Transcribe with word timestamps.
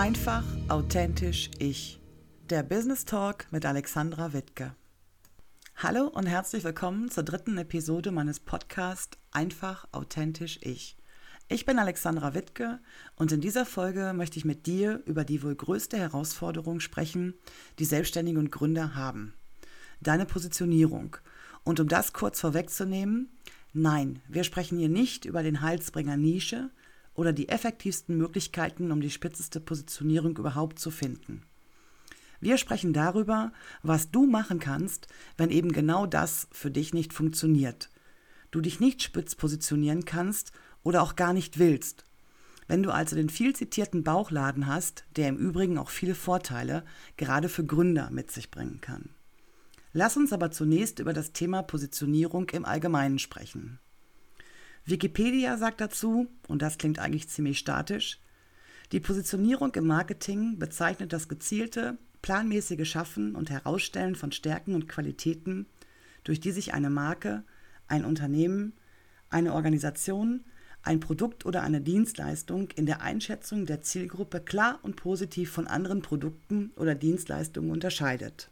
Einfach, 0.00 0.44
authentisch 0.68 1.50
ich. 1.58 2.00
Der 2.48 2.62
Business 2.62 3.04
Talk 3.04 3.44
mit 3.50 3.66
Alexandra 3.66 4.32
Wittke. 4.32 4.74
Hallo 5.76 6.06
und 6.06 6.24
herzlich 6.24 6.64
willkommen 6.64 7.10
zur 7.10 7.22
dritten 7.22 7.58
Episode 7.58 8.10
meines 8.10 8.40
Podcasts 8.40 9.18
Einfach, 9.30 9.86
authentisch 9.92 10.58
ich. 10.62 10.96
Ich 11.48 11.66
bin 11.66 11.78
Alexandra 11.78 12.32
Wittke 12.32 12.80
und 13.16 13.30
in 13.30 13.42
dieser 13.42 13.66
Folge 13.66 14.14
möchte 14.14 14.38
ich 14.38 14.46
mit 14.46 14.66
dir 14.66 15.02
über 15.04 15.22
die 15.22 15.42
wohl 15.42 15.54
größte 15.54 15.98
Herausforderung 15.98 16.80
sprechen, 16.80 17.34
die 17.78 17.84
Selbstständige 17.84 18.38
und 18.38 18.50
Gründer 18.50 18.94
haben. 18.94 19.34
Deine 20.00 20.24
Positionierung. 20.24 21.18
Und 21.62 21.78
um 21.78 21.88
das 21.88 22.14
kurz 22.14 22.40
vorwegzunehmen, 22.40 23.28
nein, 23.74 24.22
wir 24.28 24.44
sprechen 24.44 24.78
hier 24.78 24.88
nicht 24.88 25.26
über 25.26 25.42
den 25.42 25.60
Halsbringer 25.60 26.16
Nische, 26.16 26.70
oder 27.20 27.34
die 27.34 27.50
effektivsten 27.50 28.16
Möglichkeiten, 28.16 28.90
um 28.90 29.02
die 29.02 29.10
spitzeste 29.10 29.60
Positionierung 29.60 30.38
überhaupt 30.38 30.78
zu 30.78 30.90
finden. 30.90 31.42
Wir 32.40 32.56
sprechen 32.56 32.94
darüber, 32.94 33.52
was 33.82 34.10
du 34.10 34.24
machen 34.24 34.58
kannst, 34.58 35.06
wenn 35.36 35.50
eben 35.50 35.70
genau 35.70 36.06
das 36.06 36.48
für 36.50 36.70
dich 36.70 36.94
nicht 36.94 37.12
funktioniert. 37.12 37.90
Du 38.50 38.62
dich 38.62 38.80
nicht 38.80 39.02
spitz 39.02 39.34
positionieren 39.34 40.06
kannst 40.06 40.52
oder 40.82 41.02
auch 41.02 41.14
gar 41.14 41.34
nicht 41.34 41.58
willst. 41.58 42.06
Wenn 42.68 42.82
du 42.82 42.90
also 42.90 43.16
den 43.16 43.28
viel 43.28 43.54
zitierten 43.54 44.02
Bauchladen 44.02 44.66
hast, 44.66 45.04
der 45.16 45.28
im 45.28 45.36
Übrigen 45.36 45.76
auch 45.76 45.90
viele 45.90 46.14
Vorteile, 46.14 46.84
gerade 47.18 47.50
für 47.50 47.66
Gründer, 47.66 48.08
mit 48.10 48.30
sich 48.30 48.50
bringen 48.50 48.80
kann. 48.80 49.10
Lass 49.92 50.16
uns 50.16 50.32
aber 50.32 50.50
zunächst 50.50 51.00
über 51.00 51.12
das 51.12 51.32
Thema 51.32 51.62
Positionierung 51.62 52.48
im 52.50 52.64
Allgemeinen 52.64 53.18
sprechen. 53.18 53.78
Wikipedia 54.84 55.56
sagt 55.56 55.80
dazu, 55.80 56.28
und 56.48 56.62
das 56.62 56.78
klingt 56.78 56.98
eigentlich 56.98 57.28
ziemlich 57.28 57.58
statisch, 57.58 58.20
die 58.92 59.00
Positionierung 59.00 59.72
im 59.76 59.86
Marketing 59.86 60.58
bezeichnet 60.58 61.12
das 61.12 61.28
gezielte, 61.28 61.98
planmäßige 62.22 62.88
Schaffen 62.88 63.36
und 63.36 63.48
Herausstellen 63.48 64.16
von 64.16 64.32
Stärken 64.32 64.74
und 64.74 64.88
Qualitäten, 64.88 65.66
durch 66.24 66.40
die 66.40 66.50
sich 66.50 66.74
eine 66.74 66.90
Marke, 66.90 67.44
ein 67.86 68.04
Unternehmen, 68.04 68.72
eine 69.28 69.54
Organisation, 69.54 70.44
ein 70.82 70.98
Produkt 70.98 71.46
oder 71.46 71.62
eine 71.62 71.80
Dienstleistung 71.80 72.70
in 72.72 72.86
der 72.86 73.00
Einschätzung 73.02 73.66
der 73.66 73.80
Zielgruppe 73.80 74.40
klar 74.40 74.80
und 74.82 74.96
positiv 74.96 75.50
von 75.50 75.66
anderen 75.66 76.02
Produkten 76.02 76.72
oder 76.76 76.94
Dienstleistungen 76.94 77.70
unterscheidet. 77.70 78.50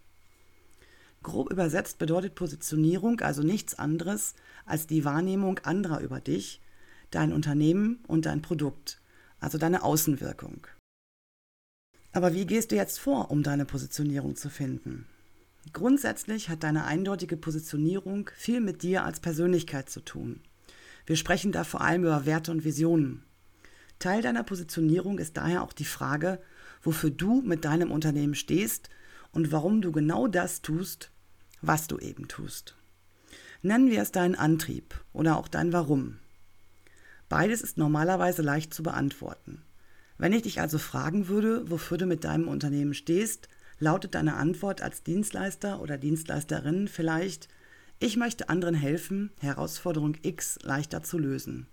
Grob 1.22 1.50
übersetzt 1.50 1.98
bedeutet 1.98 2.34
Positionierung 2.34 3.20
also 3.20 3.42
nichts 3.42 3.78
anderes 3.78 4.34
als 4.66 4.86
die 4.86 5.04
Wahrnehmung 5.04 5.58
anderer 5.60 6.00
über 6.00 6.20
dich, 6.20 6.60
dein 7.10 7.32
Unternehmen 7.32 7.98
und 8.06 8.26
dein 8.26 8.42
Produkt, 8.42 9.00
also 9.40 9.58
deine 9.58 9.82
Außenwirkung. 9.82 10.66
Aber 12.12 12.34
wie 12.34 12.46
gehst 12.46 12.70
du 12.70 12.76
jetzt 12.76 12.98
vor, 12.98 13.30
um 13.30 13.42
deine 13.42 13.64
Positionierung 13.64 14.36
zu 14.36 14.48
finden? 14.48 15.06
Grundsätzlich 15.72 16.48
hat 16.48 16.62
deine 16.62 16.84
eindeutige 16.84 17.36
Positionierung 17.36 18.30
viel 18.34 18.60
mit 18.60 18.82
dir 18.82 19.04
als 19.04 19.20
Persönlichkeit 19.20 19.90
zu 19.90 20.00
tun. 20.00 20.40
Wir 21.04 21.16
sprechen 21.16 21.52
da 21.52 21.64
vor 21.64 21.80
allem 21.80 22.02
über 22.02 22.26
Werte 22.26 22.50
und 22.50 22.64
Visionen. 22.64 23.22
Teil 23.98 24.22
deiner 24.22 24.44
Positionierung 24.44 25.18
ist 25.18 25.36
daher 25.36 25.62
auch 25.62 25.72
die 25.72 25.84
Frage, 25.84 26.40
wofür 26.82 27.10
du 27.10 27.42
mit 27.42 27.64
deinem 27.64 27.90
Unternehmen 27.90 28.34
stehst 28.34 28.88
und 29.32 29.52
warum 29.52 29.82
du 29.82 29.92
genau 29.92 30.26
das 30.26 30.62
tust, 30.62 31.10
was 31.60 31.86
du 31.86 31.98
eben 31.98 32.28
tust. 32.28 32.76
Nennen 33.62 33.90
wir 33.90 34.02
es 34.02 34.12
deinen 34.12 34.34
Antrieb 34.34 34.94
oder 35.12 35.36
auch 35.36 35.48
dein 35.48 35.72
Warum. 35.72 36.18
Beides 37.28 37.60
ist 37.60 37.76
normalerweise 37.76 38.42
leicht 38.42 38.72
zu 38.72 38.82
beantworten. 38.82 39.62
Wenn 40.16 40.32
ich 40.32 40.42
dich 40.42 40.60
also 40.60 40.78
fragen 40.78 41.28
würde, 41.28 41.70
wofür 41.70 41.98
du 41.98 42.06
mit 42.06 42.24
deinem 42.24 42.48
Unternehmen 42.48 42.94
stehst, 42.94 43.48
lautet 43.78 44.14
deine 44.14 44.34
Antwort 44.34 44.80
als 44.80 45.02
Dienstleister 45.02 45.80
oder 45.80 45.98
Dienstleisterin 45.98 46.88
vielleicht, 46.88 47.48
ich 48.00 48.16
möchte 48.16 48.48
anderen 48.48 48.74
helfen, 48.74 49.30
Herausforderung 49.40 50.16
X 50.22 50.58
leichter 50.62 51.02
zu 51.02 51.18
lösen. 51.18 51.66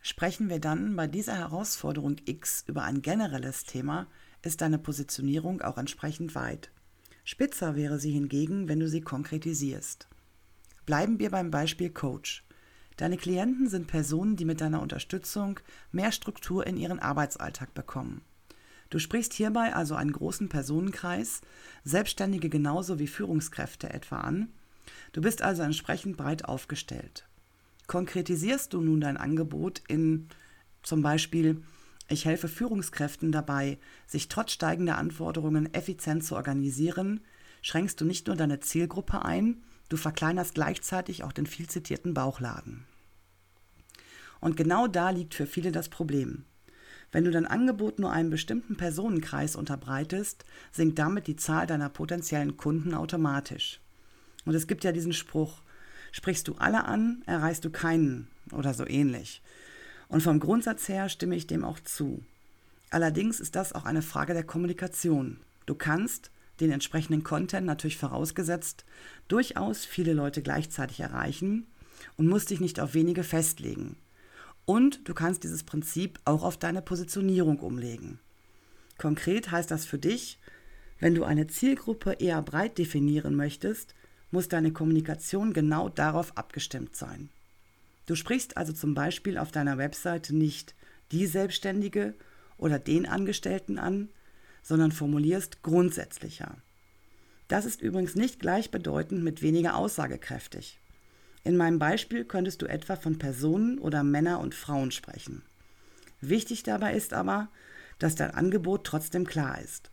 Sprechen 0.00 0.48
wir 0.48 0.60
dann 0.60 0.94
bei 0.96 1.06
dieser 1.06 1.36
Herausforderung 1.36 2.16
X 2.24 2.64
über 2.66 2.84
ein 2.84 3.02
generelles 3.02 3.64
Thema, 3.64 4.06
ist 4.42 4.60
deine 4.60 4.78
Positionierung 4.78 5.62
auch 5.62 5.78
entsprechend 5.78 6.34
weit. 6.34 6.70
Spitzer 7.24 7.76
wäre 7.76 7.98
sie 7.98 8.10
hingegen, 8.10 8.68
wenn 8.68 8.80
du 8.80 8.88
sie 8.88 9.00
konkretisierst. 9.00 10.08
Bleiben 10.86 11.18
wir 11.18 11.30
beim 11.30 11.50
Beispiel 11.50 11.90
Coach. 11.90 12.44
Deine 12.96 13.16
Klienten 13.16 13.68
sind 13.68 13.86
Personen, 13.86 14.36
die 14.36 14.44
mit 14.44 14.60
deiner 14.60 14.80
Unterstützung 14.80 15.60
mehr 15.92 16.10
Struktur 16.10 16.66
in 16.66 16.76
ihren 16.76 16.98
Arbeitsalltag 16.98 17.74
bekommen. 17.74 18.22
Du 18.90 18.98
sprichst 18.98 19.34
hierbei 19.34 19.74
also 19.74 19.94
einen 19.94 20.12
großen 20.12 20.48
Personenkreis, 20.48 21.42
Selbstständige 21.84 22.48
genauso 22.48 22.98
wie 22.98 23.06
Führungskräfte 23.06 23.90
etwa 23.90 24.20
an. 24.20 24.48
Du 25.12 25.20
bist 25.20 25.42
also 25.42 25.62
entsprechend 25.62 26.16
breit 26.16 26.46
aufgestellt. 26.46 27.26
Konkretisierst 27.86 28.72
du 28.72 28.80
nun 28.80 29.00
dein 29.00 29.16
Angebot 29.16 29.82
in 29.88 30.28
zum 30.82 31.02
Beispiel 31.02 31.62
ich 32.08 32.24
helfe 32.24 32.48
Führungskräften 32.48 33.32
dabei, 33.32 33.78
sich 34.06 34.28
trotz 34.28 34.52
steigender 34.52 34.96
Anforderungen 34.96 35.72
effizient 35.74 36.24
zu 36.24 36.36
organisieren, 36.36 37.20
schränkst 37.62 38.00
du 38.00 38.04
nicht 38.04 38.26
nur 38.26 38.36
deine 38.36 38.60
Zielgruppe 38.60 39.24
ein, 39.24 39.62
du 39.88 39.96
verkleinerst 39.96 40.54
gleichzeitig 40.54 41.22
auch 41.22 41.32
den 41.32 41.46
viel 41.46 41.68
zitierten 41.68 42.14
Bauchladen. 42.14 42.86
Und 44.40 44.56
genau 44.56 44.86
da 44.86 45.10
liegt 45.10 45.34
für 45.34 45.46
viele 45.46 45.72
das 45.72 45.88
Problem. 45.88 46.44
Wenn 47.10 47.24
du 47.24 47.30
dein 47.30 47.46
Angebot 47.46 47.98
nur 47.98 48.12
einem 48.12 48.30
bestimmten 48.30 48.76
Personenkreis 48.76 49.56
unterbreitest, 49.56 50.44
sinkt 50.72 50.98
damit 50.98 51.26
die 51.26 51.36
Zahl 51.36 51.66
deiner 51.66 51.88
potenziellen 51.88 52.56
Kunden 52.56 52.94
automatisch. 52.94 53.80
Und 54.44 54.54
es 54.54 54.66
gibt 54.66 54.84
ja 54.84 54.92
diesen 54.92 55.12
Spruch, 55.12 55.62
sprichst 56.12 56.48
du 56.48 56.54
alle 56.54 56.84
an, 56.84 57.22
erreichst 57.26 57.64
du 57.64 57.70
keinen 57.70 58.28
oder 58.52 58.74
so 58.74 58.86
ähnlich. 58.86 59.42
Und 60.08 60.22
vom 60.22 60.40
Grundsatz 60.40 60.88
her 60.88 61.08
stimme 61.08 61.36
ich 61.36 61.46
dem 61.46 61.64
auch 61.64 61.80
zu. 61.80 62.22
Allerdings 62.90 63.40
ist 63.40 63.54
das 63.54 63.72
auch 63.72 63.84
eine 63.84 64.02
Frage 64.02 64.32
der 64.32 64.44
Kommunikation. 64.44 65.38
Du 65.66 65.74
kannst 65.74 66.30
den 66.60 66.70
entsprechenden 66.70 67.22
Content 67.22 67.66
natürlich 67.66 67.98
vorausgesetzt 67.98 68.84
durchaus 69.28 69.84
viele 69.84 70.12
Leute 70.12 70.42
gleichzeitig 70.42 71.00
erreichen 71.00 71.66
und 72.16 72.26
musst 72.26 72.50
dich 72.50 72.60
nicht 72.60 72.80
auf 72.80 72.94
wenige 72.94 73.22
festlegen. 73.22 73.96
Und 74.64 75.08
du 75.08 75.14
kannst 75.14 75.44
dieses 75.44 75.62
Prinzip 75.62 76.18
auch 76.24 76.42
auf 76.42 76.56
deine 76.56 76.82
Positionierung 76.82 77.60
umlegen. 77.60 78.18
Konkret 78.98 79.50
heißt 79.50 79.70
das 79.70 79.84
für 79.86 79.98
dich, 79.98 80.38
wenn 80.98 81.14
du 81.14 81.24
eine 81.24 81.46
Zielgruppe 81.46 82.14
eher 82.14 82.42
breit 82.42 82.78
definieren 82.78 83.36
möchtest, 83.36 83.94
muss 84.30 84.48
deine 84.48 84.72
Kommunikation 84.72 85.52
genau 85.52 85.88
darauf 85.88 86.36
abgestimmt 86.36 86.96
sein. 86.96 87.30
Du 88.08 88.14
sprichst 88.14 88.56
also 88.56 88.72
zum 88.72 88.94
Beispiel 88.94 89.36
auf 89.36 89.52
deiner 89.52 89.76
Webseite 89.76 90.34
nicht 90.34 90.74
die 91.12 91.26
Selbstständige 91.26 92.14
oder 92.56 92.78
den 92.78 93.04
Angestellten 93.04 93.78
an, 93.78 94.08
sondern 94.62 94.92
formulierst 94.92 95.62
grundsätzlicher. 95.62 96.56
Das 97.48 97.66
ist 97.66 97.82
übrigens 97.82 98.14
nicht 98.14 98.40
gleichbedeutend 98.40 99.22
mit 99.22 99.42
weniger 99.42 99.76
aussagekräftig. 99.76 100.80
In 101.44 101.58
meinem 101.58 101.78
Beispiel 101.78 102.24
könntest 102.24 102.62
du 102.62 102.66
etwa 102.66 102.96
von 102.96 103.18
Personen 103.18 103.78
oder 103.78 104.02
Männer 104.04 104.40
und 104.40 104.54
Frauen 104.54 104.90
sprechen. 104.90 105.42
Wichtig 106.22 106.62
dabei 106.62 106.94
ist 106.94 107.12
aber, 107.12 107.50
dass 107.98 108.14
dein 108.14 108.30
Angebot 108.30 108.84
trotzdem 108.84 109.26
klar 109.26 109.60
ist. 109.60 109.90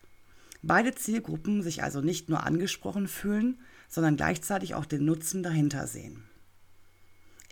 Beide 0.62 0.96
Zielgruppen 0.96 1.62
sich 1.62 1.84
also 1.84 2.00
nicht 2.00 2.30
nur 2.30 2.44
angesprochen 2.44 3.10
fühlen, 3.10 3.60
sondern 3.90 4.16
gleichzeitig 4.16 4.74
auch 4.74 4.86
den 4.86 5.04
Nutzen 5.04 5.44
dahinter 5.44 5.86
sehen. 5.86 6.24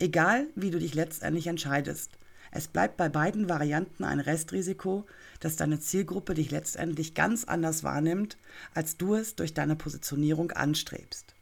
Egal, 0.03 0.47
wie 0.55 0.69
du 0.69 0.79
dich 0.79 0.95
letztendlich 0.95 1.47
entscheidest, 1.47 2.11
es 2.51 2.67
bleibt 2.67 2.97
bei 2.97 3.07
beiden 3.07 3.47
Varianten 3.47 4.03
ein 4.03 4.19
Restrisiko, 4.19 5.05
dass 5.39 5.55
deine 5.55 5.79
Zielgruppe 5.79 6.33
dich 6.33 6.51
letztendlich 6.51 7.13
ganz 7.13 7.45
anders 7.45 7.85
wahrnimmt, 7.85 8.35
als 8.73 8.97
du 8.97 9.15
es 9.15 9.38
durch 9.38 9.53
deine 9.53 9.77
Positionierung 9.77 10.51
anstrebst. 10.51 11.35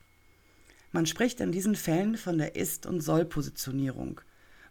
Man 0.91 1.07
spricht 1.07 1.39
in 1.41 1.51
diesen 1.51 1.75
Fällen 1.75 2.17
von 2.17 2.37
der 2.37 2.55
Ist- 2.55 2.85
und 2.85 3.01
Soll-Positionierung, 3.01 4.21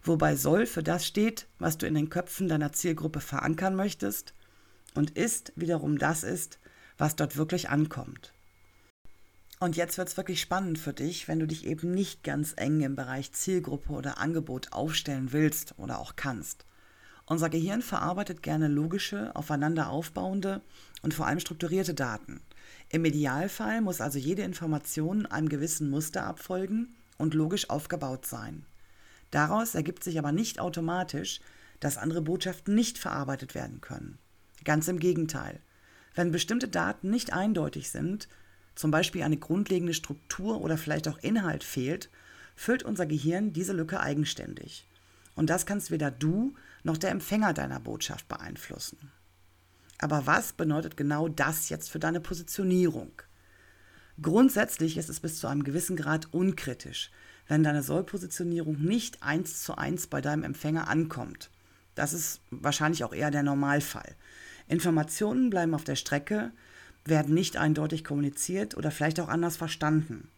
wobei 0.03 0.37
Soll 0.37 0.67
für 0.67 0.83
das 0.83 1.05
steht, 1.05 1.47
was 1.59 1.77
du 1.77 1.85
in 1.85 1.95
den 1.95 2.09
Köpfen 2.09 2.47
deiner 2.47 2.71
Zielgruppe 2.71 3.19
verankern 3.19 3.75
möchtest, 3.75 4.33
und 4.95 5.17
Ist 5.17 5.51
wiederum 5.57 5.97
das 5.97 6.23
ist, 6.23 6.59
was 6.97 7.17
dort 7.17 7.35
wirklich 7.35 7.67
ankommt. 7.67 8.31
Und 9.61 9.77
jetzt 9.77 9.99
wird 9.99 10.07
es 10.07 10.17
wirklich 10.17 10.41
spannend 10.41 10.79
für 10.79 10.91
dich, 10.91 11.27
wenn 11.27 11.39
du 11.39 11.45
dich 11.45 11.67
eben 11.67 11.91
nicht 11.91 12.23
ganz 12.23 12.55
eng 12.57 12.81
im 12.81 12.95
Bereich 12.95 13.31
Zielgruppe 13.31 13.93
oder 13.93 14.17
Angebot 14.17 14.73
aufstellen 14.73 15.33
willst 15.33 15.75
oder 15.77 15.99
auch 15.99 16.15
kannst. 16.15 16.65
Unser 17.27 17.47
Gehirn 17.47 17.83
verarbeitet 17.83 18.41
gerne 18.41 18.67
logische, 18.67 19.35
aufeinander 19.35 19.91
aufbauende 19.91 20.61
und 21.03 21.13
vor 21.13 21.27
allem 21.27 21.39
strukturierte 21.39 21.93
Daten. 21.93 22.41
Im 22.89 23.05
Idealfall 23.05 23.81
muss 23.81 24.01
also 24.01 24.17
jede 24.17 24.41
Information 24.41 25.27
einem 25.27 25.47
gewissen 25.47 25.91
Muster 25.91 26.25
abfolgen 26.25 26.95
und 27.19 27.35
logisch 27.35 27.69
aufgebaut 27.69 28.25
sein. 28.25 28.65
Daraus 29.29 29.75
ergibt 29.75 30.03
sich 30.03 30.17
aber 30.17 30.31
nicht 30.31 30.59
automatisch, 30.59 31.39
dass 31.79 31.99
andere 31.99 32.23
Botschaften 32.23 32.73
nicht 32.73 32.97
verarbeitet 32.97 33.53
werden 33.53 33.79
können. 33.79 34.17
Ganz 34.63 34.87
im 34.87 34.97
Gegenteil. 34.97 35.59
Wenn 36.15 36.31
bestimmte 36.31 36.67
Daten 36.67 37.11
nicht 37.11 37.31
eindeutig 37.31 37.91
sind, 37.91 38.27
zum 38.75 38.91
Beispiel 38.91 39.23
eine 39.23 39.37
grundlegende 39.37 39.93
Struktur 39.93 40.61
oder 40.61 40.77
vielleicht 40.77 41.07
auch 41.07 41.17
Inhalt 41.19 41.63
fehlt, 41.63 42.09
füllt 42.55 42.83
unser 42.83 43.05
Gehirn 43.05 43.53
diese 43.53 43.73
Lücke 43.73 43.99
eigenständig. 43.99 44.87
Und 45.35 45.49
das 45.49 45.65
kannst 45.65 45.91
weder 45.91 46.11
du 46.11 46.55
noch 46.83 46.97
der 46.97 47.11
Empfänger 47.11 47.53
deiner 47.53 47.79
Botschaft 47.79 48.27
beeinflussen. 48.27 49.11
Aber 49.97 50.25
was 50.25 50.53
bedeutet 50.53 50.97
genau 50.97 51.27
das 51.27 51.69
jetzt 51.69 51.91
für 51.91 51.99
deine 51.99 52.19
Positionierung? 52.19 53.11
Grundsätzlich 54.21 54.97
ist 54.97 55.09
es 55.09 55.19
bis 55.19 55.39
zu 55.39 55.47
einem 55.47 55.63
gewissen 55.63 55.95
Grad 55.95 56.33
unkritisch, 56.33 57.11
wenn 57.47 57.63
deine 57.63 57.83
Sollpositionierung 57.83 58.81
nicht 58.81 59.23
eins 59.23 59.63
zu 59.63 59.77
eins 59.77 60.07
bei 60.07 60.21
deinem 60.21 60.43
Empfänger 60.43 60.87
ankommt. 60.87 61.49
Das 61.95 62.13
ist 62.13 62.41
wahrscheinlich 62.49 63.03
auch 63.03 63.13
eher 63.13 63.31
der 63.31 63.43
Normalfall. 63.43 64.15
Informationen 64.67 65.49
bleiben 65.49 65.73
auf 65.73 65.83
der 65.83 65.95
Strecke, 65.95 66.51
werden 67.05 67.33
nicht 67.33 67.57
eindeutig 67.57 68.03
kommuniziert 68.03 68.77
oder 68.77 68.91
vielleicht 68.91 69.19
auch 69.19 69.29
anders 69.29 69.57
verstanden. 69.57 70.29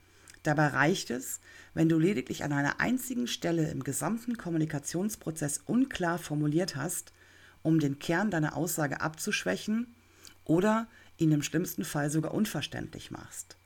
Dabei 0.43 0.67
reicht 0.67 1.09
es, 1.09 1.39
wenn 1.73 1.89
du 1.89 1.97
lediglich 1.97 2.43
an 2.43 2.51
einer 2.51 2.79
einzigen 2.79 3.27
Stelle 3.27 3.69
im 3.71 3.83
gesamten 3.83 4.37
Kommunikationsprozess 4.37 5.61
unklar 5.65 6.17
formuliert 6.17 6.75
hast, 6.75 7.13
um 7.61 7.79
den 7.79 7.99
Kern 7.99 8.29
deiner 8.29 8.55
Aussage 8.55 9.01
abzuschwächen 9.01 9.87
oder 10.43 10.87
ihn 11.17 11.31
im 11.31 11.41
schlimmsten 11.41 11.85
Fall 11.85 12.09
sogar 12.09 12.33
unverständlich 12.33 13.09
machst. 13.11 13.57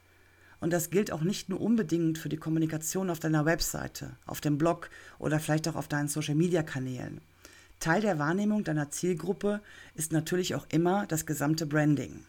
Und 0.60 0.72
das 0.72 0.90
gilt 0.90 1.12
auch 1.12 1.22
nicht 1.22 1.50
nur 1.50 1.62
unbedingt 1.62 2.18
für 2.18 2.30
die 2.30 2.38
Kommunikation 2.38 3.10
auf 3.10 3.20
deiner 3.20 3.46
Webseite, 3.46 4.16
auf 4.26 4.42
dem 4.42 4.58
Blog 4.58 4.90
oder 5.20 5.40
vielleicht 5.40 5.68
auch 5.68 5.76
auf 5.76 5.88
deinen 5.88 6.08
Social-Media-Kanälen. 6.08 7.22
Teil 7.80 8.02
der 8.02 8.18
Wahrnehmung 8.18 8.64
deiner 8.64 8.90
Zielgruppe 8.90 9.62
ist 9.94 10.12
natürlich 10.12 10.56
auch 10.56 10.66
immer 10.70 11.06
das 11.06 11.28
gesamte 11.28 11.68
Branding. 11.68 12.26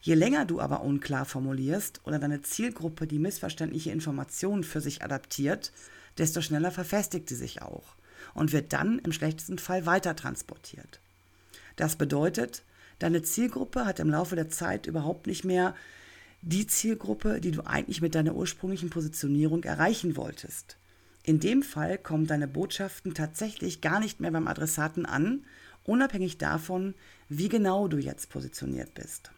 Je 0.00 0.14
länger 0.14 0.44
du 0.44 0.60
aber 0.60 0.82
unklar 0.82 1.24
formulierst 1.24 2.00
oder 2.04 2.18
deine 2.18 2.42
Zielgruppe 2.42 3.06
die 3.06 3.18
missverständliche 3.18 3.90
Informationen 3.90 4.64
für 4.64 4.80
sich 4.80 5.02
adaptiert, 5.02 5.72
desto 6.18 6.40
schneller 6.40 6.70
verfestigt 6.70 7.28
sie 7.28 7.36
sich 7.36 7.62
auch 7.62 7.96
und 8.34 8.52
wird 8.52 8.72
dann 8.72 8.98
im 9.00 9.12
schlechtesten 9.12 9.58
Fall 9.58 9.86
weiter 9.86 10.14
transportiert. 10.16 11.00
Das 11.76 11.96
bedeutet, 11.96 12.62
deine 12.98 13.22
Zielgruppe 13.22 13.86
hat 13.86 14.00
im 14.00 14.10
Laufe 14.10 14.36
der 14.36 14.48
Zeit 14.48 14.86
überhaupt 14.86 15.26
nicht 15.26 15.44
mehr 15.44 15.74
die 16.42 16.66
Zielgruppe, 16.66 17.40
die 17.40 17.50
du 17.50 17.66
eigentlich 17.66 18.00
mit 18.00 18.14
deiner 18.14 18.34
ursprünglichen 18.34 18.90
Positionierung 18.90 19.64
erreichen 19.64 20.16
wolltest. 20.16 20.76
In 21.24 21.40
dem 21.40 21.62
Fall 21.62 21.98
kommen 21.98 22.26
deine 22.26 22.48
Botschaften 22.48 23.14
tatsächlich 23.14 23.80
gar 23.80 24.00
nicht 24.00 24.20
mehr 24.20 24.30
beim 24.30 24.48
Adressaten 24.48 25.04
an, 25.04 25.44
unabhängig 25.84 26.38
davon, 26.38 26.94
wie 27.28 27.48
genau 27.48 27.88
du 27.88 27.98
jetzt 27.98 28.30
positioniert 28.30 28.94
bist. 28.94 29.30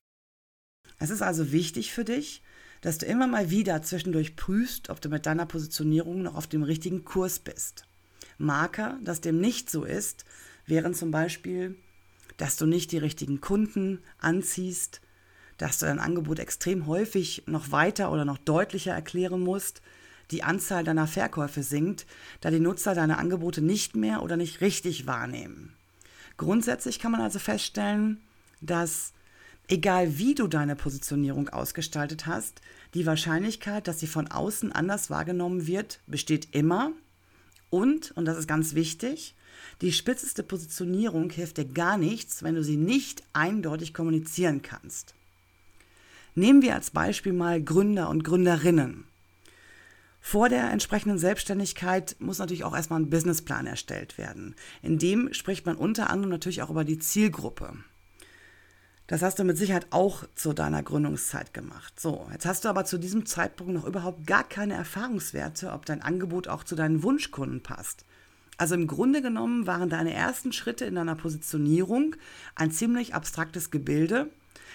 Es 1.00 1.10
ist 1.10 1.22
also 1.22 1.50
wichtig 1.50 1.92
für 1.92 2.04
dich, 2.04 2.42
dass 2.82 2.98
du 2.98 3.06
immer 3.06 3.26
mal 3.26 3.50
wieder 3.50 3.82
zwischendurch 3.82 4.36
prüfst, 4.36 4.90
ob 4.90 5.00
du 5.00 5.08
mit 5.08 5.26
deiner 5.26 5.46
Positionierung 5.46 6.22
noch 6.22 6.36
auf 6.36 6.46
dem 6.46 6.62
richtigen 6.62 7.04
Kurs 7.04 7.38
bist. 7.38 7.84
Marker, 8.38 8.98
dass 9.02 9.20
dem 9.20 9.40
nicht 9.40 9.70
so 9.70 9.84
ist, 9.84 10.24
wären 10.66 10.94
zum 10.94 11.10
Beispiel, 11.10 11.76
dass 12.36 12.56
du 12.56 12.66
nicht 12.66 12.92
die 12.92 12.98
richtigen 12.98 13.40
Kunden 13.40 14.00
anziehst, 14.18 15.00
dass 15.56 15.78
du 15.78 15.86
dein 15.86 15.98
Angebot 15.98 16.38
extrem 16.38 16.86
häufig 16.86 17.44
noch 17.46 17.72
weiter 17.72 18.12
oder 18.12 18.26
noch 18.26 18.38
deutlicher 18.38 18.92
erklären 18.92 19.40
musst, 19.40 19.80
die 20.30 20.42
Anzahl 20.42 20.84
deiner 20.84 21.06
Verkäufe 21.06 21.62
sinkt, 21.62 22.06
da 22.42 22.50
die 22.50 22.60
Nutzer 22.60 22.94
deine 22.94 23.18
Angebote 23.18 23.62
nicht 23.62 23.96
mehr 23.96 24.22
oder 24.22 24.36
nicht 24.36 24.60
richtig 24.60 25.06
wahrnehmen. 25.06 25.74
Grundsätzlich 26.36 26.98
kann 26.98 27.12
man 27.12 27.20
also 27.22 27.38
feststellen, 27.38 28.20
dass 28.60 29.12
egal 29.70 30.18
wie 30.18 30.34
du 30.34 30.48
deine 30.48 30.76
Positionierung 30.76 31.48
ausgestaltet 31.48 32.26
hast, 32.26 32.60
die 32.94 33.06
Wahrscheinlichkeit, 33.06 33.86
dass 33.88 34.00
sie 34.00 34.08
von 34.08 34.26
außen 34.28 34.72
anders 34.72 35.10
wahrgenommen 35.10 35.66
wird, 35.66 36.00
besteht 36.06 36.48
immer. 36.54 36.92
Und, 37.70 38.10
und 38.12 38.24
das 38.24 38.36
ist 38.36 38.48
ganz 38.48 38.74
wichtig, 38.74 39.36
die 39.80 39.92
spitzeste 39.92 40.42
Positionierung 40.42 41.30
hilft 41.30 41.56
dir 41.56 41.64
gar 41.64 41.96
nichts, 41.96 42.42
wenn 42.42 42.56
du 42.56 42.64
sie 42.64 42.76
nicht 42.76 43.22
eindeutig 43.32 43.94
kommunizieren 43.94 44.62
kannst. 44.62 45.14
Nehmen 46.34 46.62
wir 46.62 46.74
als 46.74 46.90
Beispiel 46.90 47.32
mal 47.32 47.62
Gründer 47.62 48.08
und 48.08 48.24
Gründerinnen. 48.24 49.04
Vor 50.20 50.48
der 50.48 50.70
entsprechenden 50.70 51.18
Selbstständigkeit 51.18 52.16
muss 52.18 52.38
natürlich 52.38 52.64
auch 52.64 52.74
erstmal 52.74 53.00
ein 53.00 53.10
Businessplan 53.10 53.66
erstellt 53.66 54.18
werden. 54.18 54.54
In 54.82 54.98
dem 54.98 55.32
spricht 55.32 55.64
man 55.64 55.76
unter 55.76 56.10
anderem 56.10 56.30
natürlich 56.30 56.60
auch 56.62 56.70
über 56.70 56.84
die 56.84 56.98
Zielgruppe. 56.98 57.74
Das 59.10 59.22
hast 59.22 59.40
du 59.40 59.44
mit 59.44 59.58
Sicherheit 59.58 59.88
auch 59.90 60.22
zu 60.36 60.52
deiner 60.52 60.84
Gründungszeit 60.84 61.52
gemacht. 61.52 61.98
So, 61.98 62.28
jetzt 62.30 62.46
hast 62.46 62.64
du 62.64 62.68
aber 62.68 62.84
zu 62.84 62.96
diesem 62.96 63.26
Zeitpunkt 63.26 63.72
noch 63.72 63.84
überhaupt 63.84 64.24
gar 64.24 64.44
keine 64.44 64.74
Erfahrungswerte, 64.74 65.72
ob 65.72 65.84
dein 65.84 66.00
Angebot 66.00 66.46
auch 66.46 66.62
zu 66.62 66.76
deinen 66.76 67.02
Wunschkunden 67.02 67.60
passt. 67.60 68.04
Also 68.56 68.76
im 68.76 68.86
Grunde 68.86 69.20
genommen 69.20 69.66
waren 69.66 69.90
deine 69.90 70.14
ersten 70.14 70.52
Schritte 70.52 70.84
in 70.84 70.94
deiner 70.94 71.16
Positionierung 71.16 72.14
ein 72.54 72.70
ziemlich 72.70 73.12
abstraktes 73.12 73.72
Gebilde, 73.72 74.30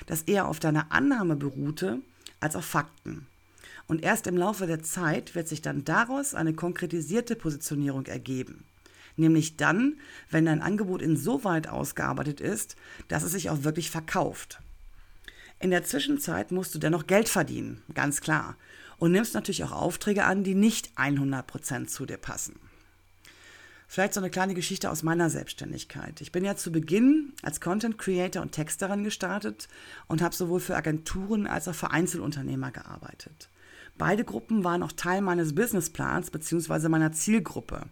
das 0.05 0.23
eher 0.23 0.49
auf 0.49 0.59
deiner 0.59 0.91
Annahme 0.91 1.37
beruhte 1.37 2.01
als 2.41 2.57
auf 2.57 2.65
Fakten. 2.65 3.27
Und 3.87 4.03
erst 4.03 4.27
im 4.27 4.35
Laufe 4.35 4.67
der 4.67 4.83
Zeit 4.83 5.33
wird 5.33 5.47
sich 5.47 5.61
dann 5.61 5.85
daraus 5.85 6.35
eine 6.35 6.53
konkretisierte 6.53 7.37
Positionierung 7.37 8.05
ergeben. 8.07 8.65
Nämlich 9.17 9.57
dann, 9.57 9.97
wenn 10.29 10.45
dein 10.45 10.61
Angebot 10.61 11.01
insoweit 11.01 11.67
ausgearbeitet 11.67 12.41
ist, 12.41 12.75
dass 13.07 13.23
es 13.23 13.31
sich 13.31 13.49
auch 13.49 13.63
wirklich 13.63 13.89
verkauft. 13.89 14.59
In 15.59 15.71
der 15.71 15.83
Zwischenzeit 15.83 16.51
musst 16.51 16.75
du 16.75 16.79
dennoch 16.79 17.07
Geld 17.07 17.29
verdienen, 17.29 17.81
ganz 17.93 18.21
klar. 18.21 18.57
Und 18.97 19.11
nimmst 19.11 19.33
natürlich 19.33 19.63
auch 19.63 19.71
Aufträge 19.71 20.25
an, 20.25 20.43
die 20.43 20.55
nicht 20.55 20.97
100% 20.97 21.87
zu 21.87 22.05
dir 22.05 22.17
passen. 22.17 22.59
Vielleicht 23.87 24.13
so 24.13 24.19
eine 24.19 24.29
kleine 24.29 24.55
Geschichte 24.55 24.89
aus 24.89 25.03
meiner 25.03 25.29
Selbstständigkeit. 25.29 26.19
Ich 26.19 26.31
bin 26.31 26.43
ja 26.43 26.55
zu 26.55 26.71
Beginn 26.71 27.33
als 27.43 27.61
Content 27.61 27.97
Creator 27.97 28.41
und 28.41 28.51
Texterin 28.51 29.03
gestartet 29.03 29.67
und 30.07 30.21
habe 30.21 30.35
sowohl 30.35 30.59
für 30.59 30.75
Agenturen 30.75 31.47
als 31.47 31.67
auch 31.67 31.75
für 31.75 31.91
Einzelunternehmer 31.91 32.71
gearbeitet. 32.71 33.49
Beide 33.97 34.25
Gruppen 34.25 34.63
waren 34.63 34.83
auch 34.83 34.91
Teil 34.91 35.21
meines 35.21 35.55
Businessplans 35.55 36.31
bzw. 36.31 36.89
meiner 36.89 37.11
Zielgruppe. 37.13 37.83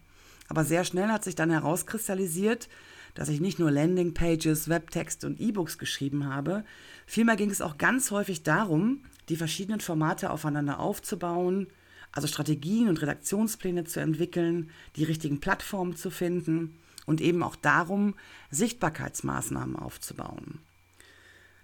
Aber 0.48 0.64
sehr 0.64 0.84
schnell 0.84 1.08
hat 1.08 1.24
sich 1.24 1.34
dann 1.34 1.50
herauskristallisiert, 1.50 2.68
dass 3.14 3.28
ich 3.28 3.40
nicht 3.40 3.58
nur 3.58 3.70
Landingpages, 3.70 4.68
Webtexte 4.68 5.26
und 5.26 5.40
E-Books 5.40 5.78
geschrieben 5.78 6.26
habe, 6.26 6.64
vielmehr 7.06 7.36
ging 7.36 7.50
es 7.50 7.60
auch 7.60 7.78
ganz 7.78 8.10
häufig 8.10 8.42
darum, 8.42 9.04
die 9.28 9.36
verschiedenen 9.36 9.80
Formate 9.80 10.30
aufeinander 10.30 10.80
aufzubauen, 10.80 11.68
also 12.12 12.28
Strategien 12.28 12.88
und 12.88 13.00
Redaktionspläne 13.00 13.84
zu 13.84 14.00
entwickeln, 14.00 14.70
die 14.96 15.04
richtigen 15.04 15.40
Plattformen 15.40 15.96
zu 15.96 16.10
finden 16.10 16.78
und 17.06 17.20
eben 17.20 17.42
auch 17.42 17.56
darum, 17.56 18.14
Sichtbarkeitsmaßnahmen 18.50 19.76
aufzubauen. 19.76 20.60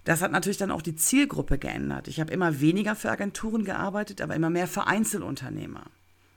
Das 0.03 0.21
hat 0.21 0.31
natürlich 0.31 0.57
dann 0.57 0.71
auch 0.71 0.81
die 0.81 0.95
Zielgruppe 0.95 1.57
geändert. 1.57 2.07
Ich 2.07 2.19
habe 2.19 2.33
immer 2.33 2.59
weniger 2.59 2.95
für 2.95 3.11
Agenturen 3.11 3.65
gearbeitet, 3.65 4.21
aber 4.21 4.35
immer 4.35 4.49
mehr 4.49 4.67
für 4.67 4.87
Einzelunternehmer. 4.87 5.85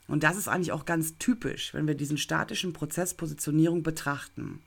Und 0.06 0.22
das 0.22 0.36
ist 0.36 0.48
eigentlich 0.48 0.72
auch 0.72 0.84
ganz 0.84 1.18
typisch, 1.18 1.72
wenn 1.72 1.86
wir 1.86 1.94
diesen 1.94 2.18
statischen 2.18 2.72
Prozess 2.72 3.14
Positionierung 3.14 3.82
betrachten. 3.82 4.60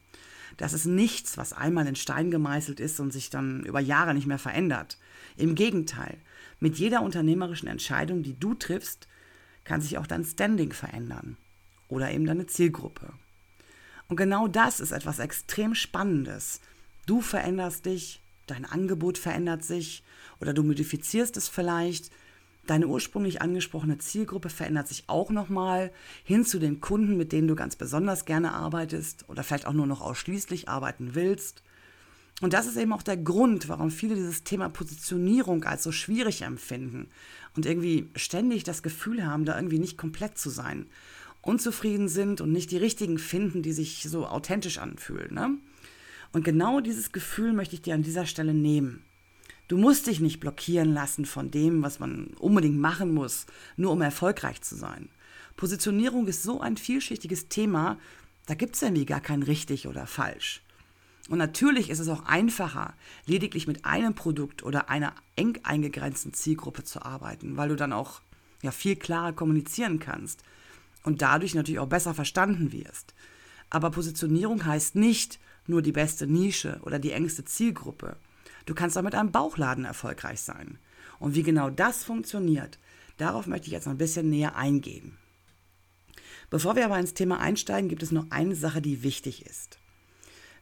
Das 0.58 0.74
ist 0.74 0.86
nichts, 0.86 1.38
was 1.38 1.54
einmal 1.54 1.86
in 1.88 1.96
Stein 1.96 2.32
gemeißelt 2.32 2.80
ist 2.80 3.00
und 3.00 3.12
sich 3.12 3.30
dann 3.30 3.64
über 3.64 3.80
Jahre 3.80 4.14
nicht 4.14 4.28
mehr 4.28 4.40
verändert. 4.40 4.98
Im 5.36 5.54
Gegenteil, 5.54 6.18
mit 6.60 6.78
jeder 6.80 7.04
unternehmerischen 7.04 7.68
Entscheidung, 7.68 8.24
die 8.24 8.40
du 8.40 8.56
triffst, 8.56 9.08
kann 9.64 9.82
sich 9.82 9.98
auch 9.98 10.08
dein 10.08 10.24
Standing 10.24 10.72
verändern 10.72 11.38
oder 11.88 12.12
eben 12.12 12.26
deine 12.26 12.48
Zielgruppe. 12.48 13.14
Und 14.08 14.16
genau 14.16 14.48
das 14.48 14.80
ist 14.80 14.92
etwas 14.92 15.20
extrem 15.20 15.76
Spannendes. 15.76 16.62
Du 17.06 17.22
veränderst 17.22 17.86
dich, 17.86 18.22
dein 18.48 18.66
Angebot 18.66 19.18
verändert 19.18 19.64
sich 19.64 20.04
oder 20.40 20.54
du 20.54 20.64
modifizierst 20.64 21.38
es 21.38 21.48
vielleicht. 21.48 22.10
Deine 22.68 22.88
ursprünglich 22.88 23.42
angesprochene 23.42 23.98
Zielgruppe 23.98 24.50
verändert 24.50 24.90
sich 24.90 25.06
auch 25.08 25.32
nochmal 25.32 25.92
hin 26.26 26.46
zu 26.46 26.60
den 26.60 26.82
Kunden, 26.82 27.16
mit 27.16 27.32
denen 27.32 27.48
du 27.48 27.56
ganz 27.56 27.78
besonders 27.78 28.26
gerne 28.26 28.52
arbeitest 28.54 29.26
oder 29.30 29.44
vielleicht 29.44 29.68
auch 29.68 29.74
nur 29.74 29.88
noch 29.88 30.02
ausschließlich 30.02 30.68
arbeiten 30.68 31.16
willst. 31.16 31.64
Und 32.42 32.54
das 32.54 32.68
ist 32.68 32.78
eben 32.78 32.92
auch 32.94 33.02
der 33.02 33.18
Grund, 33.18 33.70
warum 33.70 33.90
viele 33.90 34.16
dieses 34.16 34.44
Thema 34.44 34.70
Positionierung 34.70 35.64
als 35.64 35.82
so 35.82 35.94
schwierig 35.94 36.42
empfinden 36.42 37.08
und 37.56 37.66
irgendwie 37.66 38.10
ständig 38.16 38.64
das 38.64 38.84
Gefühl 38.84 39.26
haben, 39.26 39.46
da 39.46 39.56
irgendwie 39.56 39.80
nicht 39.80 39.98
komplett 39.98 40.38
zu 40.38 40.50
sein, 40.50 40.88
unzufrieden 41.42 42.10
sind 42.10 42.42
und 42.42 42.52
nicht 42.52 42.70
die 42.72 42.78
richtigen 42.78 43.18
finden, 43.18 43.64
die 43.64 43.72
sich 43.72 44.04
so 44.04 44.28
authentisch 44.28 44.78
anfühlen. 44.78 45.34
Ne? 45.34 45.58
Und 46.34 46.44
genau 46.44 46.82
dieses 46.82 47.14
Gefühl 47.14 47.54
möchte 47.54 47.76
ich 47.76 47.82
dir 47.82 47.96
an 47.96 48.04
dieser 48.04 48.26
Stelle 48.26 48.54
nehmen. 48.54 49.04
Du 49.68 49.78
musst 49.78 50.08
dich 50.08 50.22
nicht 50.22 50.40
blockieren 50.40 50.94
lassen 50.94 51.26
von 51.26 51.52
dem, 51.52 51.84
was 51.84 52.00
man 52.00 52.28
unbedingt 52.40 52.80
machen 52.80 53.14
muss, 53.14 53.46
nur 53.76 53.92
um 53.92 54.02
erfolgreich 54.02 54.62
zu 54.62 54.76
sein. 54.76 55.10
Positionierung 55.58 56.28
ist 56.28 56.44
so 56.44 56.62
ein 56.62 56.78
vielschichtiges 56.78 57.50
Thema, 57.50 57.98
da 58.46 58.54
gibt 58.54 58.76
es 58.76 58.82
irgendwie 58.82 59.06
gar 59.06 59.20
kein 59.20 59.44
richtig 59.44 59.88
oder 59.88 60.08
falsch. 60.08 60.62
Und 61.30 61.40
natürlich 61.40 61.90
ist 61.90 62.00
es 62.00 62.08
auch 62.08 62.26
einfacher, 62.26 62.94
lediglich 63.26 63.68
mit 63.68 63.84
einem 63.84 64.16
Produkt 64.16 64.64
oder 64.64 64.90
einer 64.90 65.14
eng 65.36 65.60
eingegrenzten 65.64 66.34
Zielgruppe 66.34 66.86
zu 66.86 67.02
arbeiten, 67.02 67.58
weil 67.58 67.68
du 67.68 67.76
dann 67.76 67.92
auch 67.92 68.22
ja, 68.62 68.72
viel 68.72 68.96
klarer 68.96 69.34
kommunizieren 69.34 70.00
kannst 70.00 70.44
und 71.04 71.22
dadurch 71.22 71.56
natürlich 71.56 71.80
auch 71.80 71.90
besser 71.90 72.14
verstanden 72.14 72.72
wirst. 72.72 73.14
Aber 73.70 73.92
Positionierung 73.92 74.66
heißt 74.66 74.96
nicht 74.96 75.40
nur 75.66 75.82
die 75.82 75.92
beste 75.92 76.28
Nische 76.28 76.80
oder 76.84 77.00
die 77.00 77.12
engste 77.12 77.44
Zielgruppe. 77.44 78.16
Du 78.68 78.76
kannst 78.76 78.98
auch 78.98 79.02
mit 79.02 79.16
einem 79.16 79.32
Bauchladen 79.32 79.86
erfolgreich 79.86 80.42
sein. 80.42 80.78
Und 81.20 81.34
wie 81.34 81.42
genau 81.42 81.70
das 81.70 82.04
funktioniert, 82.04 82.78
darauf 83.16 83.48
möchte 83.48 83.68
ich 83.68 83.74
jetzt 83.74 83.86
noch 83.86 83.94
ein 83.94 83.98
bisschen 83.98 84.30
näher 84.30 84.56
eingehen. 84.56 85.18
Bevor 86.50 86.76
wir 86.76 86.86
aber 86.86 87.00
ins 87.00 87.14
Thema 87.14 87.40
einsteigen, 87.40 87.90
gibt 87.90 88.04
es 88.04 88.12
noch 88.12 88.26
eine 88.30 88.56
Sache, 88.56 88.82
die 88.82 89.04
wichtig 89.04 89.46
ist. 89.46 89.80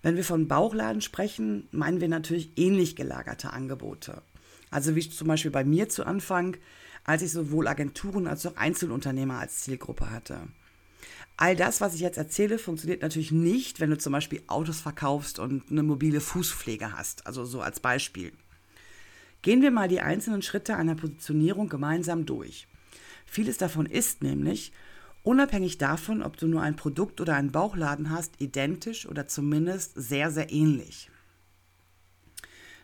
Wenn 0.03 0.15
wir 0.15 0.23
von 0.23 0.47
Bauchladen 0.47 1.01
sprechen, 1.01 1.67
meinen 1.71 1.99
wir 1.99 2.07
natürlich 2.07 2.57
ähnlich 2.57 2.95
gelagerte 2.95 3.51
Angebote. 3.51 4.21
Also 4.69 4.95
wie 4.95 5.09
zum 5.09 5.27
Beispiel 5.27 5.51
bei 5.51 5.63
mir 5.63 5.89
zu 5.89 6.05
Anfang, 6.05 6.57
als 7.03 7.23
ich 7.23 7.31
sowohl 7.31 7.67
Agenturen 7.67 8.27
als 8.27 8.45
auch 8.45 8.55
Einzelunternehmer 8.55 9.39
als 9.39 9.61
Zielgruppe 9.61 10.11
hatte. 10.11 10.47
All 11.37 11.55
das, 11.55 11.81
was 11.81 11.93
ich 11.95 11.99
jetzt 11.99 12.17
erzähle, 12.17 12.57
funktioniert 12.57 13.01
natürlich 13.01 13.31
nicht, 13.31 13.79
wenn 13.79 13.89
du 13.89 13.97
zum 13.97 14.13
Beispiel 14.13 14.41
Autos 14.47 14.79
verkaufst 14.79 15.37
und 15.37 15.69
eine 15.69 15.83
mobile 15.83 16.21
Fußpflege 16.21 16.93
hast. 16.93 17.27
Also 17.27 17.43
so 17.43 17.61
als 17.61 17.81
Beispiel. 17.81 18.31
Gehen 19.41 19.61
wir 19.61 19.71
mal 19.71 19.89
die 19.89 20.01
einzelnen 20.01 20.41
Schritte 20.41 20.75
einer 20.75 20.95
Positionierung 20.95 21.67
gemeinsam 21.67 22.25
durch. 22.25 22.67
Vieles 23.25 23.57
davon 23.57 23.85
ist 23.85 24.23
nämlich, 24.23 24.71
unabhängig 25.23 25.77
davon, 25.77 26.23
ob 26.23 26.37
du 26.37 26.47
nur 26.47 26.61
ein 26.61 26.77
Produkt 26.77 27.19
oder 27.19 27.35
einen 27.35 27.51
Bauchladen 27.51 28.09
hast, 28.11 28.39
identisch 28.39 29.05
oder 29.05 29.27
zumindest 29.27 29.93
sehr, 29.95 30.31
sehr 30.31 30.51
ähnlich. 30.51 31.09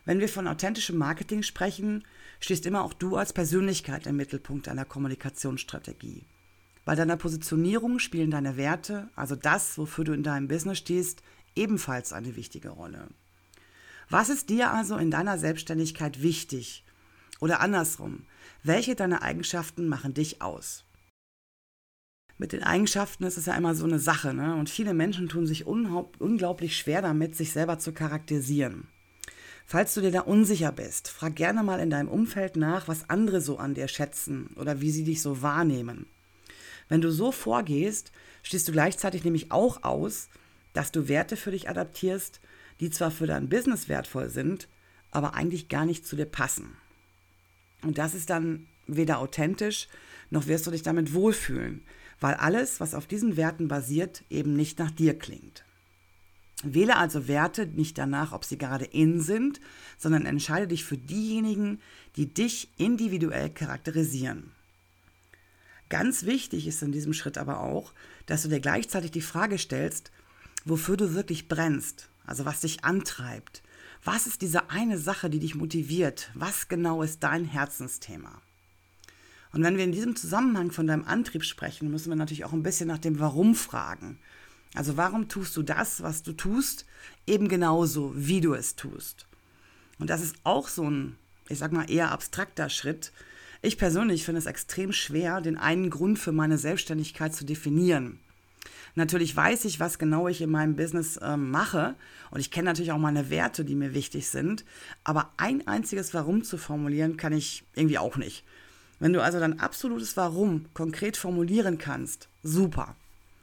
Wenn 0.04 0.20
wir 0.20 0.28
von 0.28 0.46
authentischem 0.46 0.98
Marketing 0.98 1.42
sprechen, 1.42 2.04
stehst 2.38 2.66
immer 2.66 2.82
auch 2.82 2.92
du 2.92 3.16
als 3.16 3.32
Persönlichkeit 3.32 4.06
im 4.06 4.16
Mittelpunkt 4.16 4.66
deiner 4.66 4.84
Kommunikationsstrategie. 4.84 6.26
Bei 6.84 6.94
deiner 6.94 7.16
Positionierung 7.16 7.98
spielen 7.98 8.30
deine 8.30 8.56
Werte, 8.56 9.08
also 9.14 9.36
das, 9.36 9.78
wofür 9.78 10.04
du 10.04 10.12
in 10.12 10.22
deinem 10.22 10.48
Business 10.48 10.78
stehst, 10.78 11.22
ebenfalls 11.54 12.12
eine 12.12 12.34
wichtige 12.34 12.70
Rolle. 12.70 13.08
Was 14.10 14.28
ist 14.28 14.50
dir 14.50 14.72
also 14.72 14.96
in 14.96 15.10
deiner 15.10 15.38
Selbstständigkeit 15.38 16.22
wichtig? 16.22 16.84
Oder 17.40 17.60
andersrum, 17.60 18.24
welche 18.62 18.94
deiner 18.94 19.22
Eigenschaften 19.22 19.88
machen 19.88 20.14
dich 20.14 20.42
aus? 20.42 20.84
Mit 22.36 22.52
den 22.52 22.64
Eigenschaften 22.64 23.24
ist 23.24 23.36
es 23.36 23.46
ja 23.46 23.54
immer 23.54 23.74
so 23.74 23.84
eine 23.84 24.00
Sache, 24.00 24.34
ne? 24.34 24.56
Und 24.56 24.68
viele 24.68 24.94
Menschen 24.94 25.28
tun 25.28 25.46
sich 25.46 25.66
unglaublich 25.66 26.76
schwer 26.76 27.00
damit, 27.00 27.36
sich 27.36 27.52
selber 27.52 27.78
zu 27.78 27.92
charakterisieren. 27.92 28.88
Falls 29.66 29.94
du 29.94 30.00
dir 30.00 30.10
da 30.10 30.22
unsicher 30.22 30.72
bist, 30.72 31.08
frag 31.08 31.36
gerne 31.36 31.62
mal 31.62 31.78
in 31.78 31.90
deinem 31.90 32.08
Umfeld 32.08 32.56
nach, 32.56 32.88
was 32.88 33.08
andere 33.08 33.40
so 33.40 33.58
an 33.58 33.74
dir 33.74 33.86
schätzen 33.86 34.50
oder 34.56 34.80
wie 34.80 34.90
sie 34.90 35.04
dich 35.04 35.22
so 35.22 35.42
wahrnehmen. 35.42 36.06
Wenn 36.92 37.00
du 37.00 37.10
so 37.10 37.32
vorgehst, 37.32 38.12
stehst 38.42 38.68
du 38.68 38.72
gleichzeitig 38.72 39.24
nämlich 39.24 39.50
auch 39.50 39.82
aus, 39.82 40.28
dass 40.74 40.92
du 40.92 41.08
Werte 41.08 41.38
für 41.38 41.50
dich 41.50 41.70
adaptierst, 41.70 42.42
die 42.80 42.90
zwar 42.90 43.10
für 43.10 43.26
dein 43.26 43.48
Business 43.48 43.88
wertvoll 43.88 44.28
sind, 44.28 44.68
aber 45.10 45.32
eigentlich 45.32 45.70
gar 45.70 45.86
nicht 45.86 46.06
zu 46.06 46.16
dir 46.16 46.26
passen. 46.26 46.76
Und 47.82 47.96
das 47.96 48.12
ist 48.12 48.28
dann 48.28 48.66
weder 48.86 49.20
authentisch, 49.20 49.88
noch 50.28 50.48
wirst 50.48 50.66
du 50.66 50.70
dich 50.70 50.82
damit 50.82 51.14
wohlfühlen, 51.14 51.82
weil 52.20 52.34
alles, 52.34 52.78
was 52.78 52.94
auf 52.94 53.06
diesen 53.06 53.38
Werten 53.38 53.68
basiert, 53.68 54.22
eben 54.28 54.54
nicht 54.54 54.78
nach 54.78 54.90
dir 54.90 55.18
klingt. 55.18 55.64
Wähle 56.62 56.98
also 56.98 57.26
Werte 57.26 57.64
nicht 57.68 57.96
danach, 57.96 58.32
ob 58.32 58.44
sie 58.44 58.58
gerade 58.58 58.84
in 58.84 59.18
sind, 59.22 59.62
sondern 59.96 60.26
entscheide 60.26 60.68
dich 60.68 60.84
für 60.84 60.98
diejenigen, 60.98 61.80
die 62.16 62.34
dich 62.34 62.68
individuell 62.76 63.48
charakterisieren. 63.48 64.52
Ganz 65.92 66.24
wichtig 66.24 66.66
ist 66.66 66.80
in 66.80 66.90
diesem 66.90 67.12
Schritt 67.12 67.36
aber 67.36 67.60
auch, 67.60 67.92
dass 68.24 68.44
du 68.44 68.48
dir 68.48 68.60
gleichzeitig 68.60 69.10
die 69.10 69.20
Frage 69.20 69.58
stellst, 69.58 70.10
wofür 70.64 70.96
du 70.96 71.12
wirklich 71.12 71.48
brennst, 71.48 72.08
also 72.24 72.46
was 72.46 72.62
dich 72.62 72.82
antreibt. 72.82 73.62
Was 74.02 74.26
ist 74.26 74.40
diese 74.40 74.70
eine 74.70 74.96
Sache, 74.96 75.28
die 75.28 75.38
dich 75.38 75.54
motiviert? 75.54 76.30
Was 76.32 76.68
genau 76.68 77.02
ist 77.02 77.22
dein 77.22 77.44
Herzensthema? 77.44 78.40
Und 79.52 79.64
wenn 79.64 79.76
wir 79.76 79.84
in 79.84 79.92
diesem 79.92 80.16
Zusammenhang 80.16 80.70
von 80.70 80.86
deinem 80.86 81.04
Antrieb 81.04 81.44
sprechen, 81.44 81.90
müssen 81.90 82.08
wir 82.08 82.16
natürlich 82.16 82.46
auch 82.46 82.54
ein 82.54 82.62
bisschen 82.62 82.88
nach 82.88 82.96
dem 82.96 83.18
Warum 83.18 83.54
fragen. 83.54 84.18
Also 84.72 84.96
warum 84.96 85.28
tust 85.28 85.54
du 85.58 85.62
das, 85.62 86.02
was 86.02 86.22
du 86.22 86.32
tust, 86.32 86.86
eben 87.26 87.48
genauso, 87.48 88.14
wie 88.16 88.40
du 88.40 88.54
es 88.54 88.76
tust? 88.76 89.26
Und 89.98 90.08
das 90.08 90.22
ist 90.22 90.36
auch 90.44 90.68
so 90.68 90.88
ein, 90.88 91.16
ich 91.50 91.58
sag 91.58 91.70
mal, 91.70 91.90
eher 91.90 92.12
abstrakter 92.12 92.70
Schritt. 92.70 93.12
Ich 93.64 93.78
persönlich 93.78 94.24
finde 94.24 94.40
es 94.40 94.46
extrem 94.46 94.92
schwer, 94.92 95.40
den 95.40 95.56
einen 95.56 95.88
Grund 95.88 96.18
für 96.18 96.32
meine 96.32 96.58
Selbstständigkeit 96.58 97.32
zu 97.32 97.44
definieren. 97.44 98.18
Natürlich 98.96 99.36
weiß 99.36 99.64
ich, 99.66 99.78
was 99.78 100.00
genau 100.00 100.26
ich 100.26 100.40
in 100.40 100.50
meinem 100.50 100.74
Business 100.74 101.16
äh, 101.18 101.36
mache 101.36 101.94
und 102.32 102.40
ich 102.40 102.50
kenne 102.50 102.66
natürlich 102.66 102.90
auch 102.90 102.98
meine 102.98 103.30
Werte, 103.30 103.64
die 103.64 103.76
mir 103.76 103.94
wichtig 103.94 104.28
sind, 104.28 104.64
aber 105.04 105.30
ein 105.36 105.64
einziges 105.68 106.12
Warum 106.12 106.42
zu 106.42 106.58
formulieren 106.58 107.16
kann 107.16 107.32
ich 107.32 107.62
irgendwie 107.74 107.98
auch 107.98 108.16
nicht. 108.16 108.44
Wenn 108.98 109.12
du 109.12 109.22
also 109.22 109.38
dein 109.38 109.60
absolutes 109.60 110.16
Warum 110.16 110.66
konkret 110.74 111.16
formulieren 111.16 111.78
kannst, 111.78 112.28
super. 112.42 112.96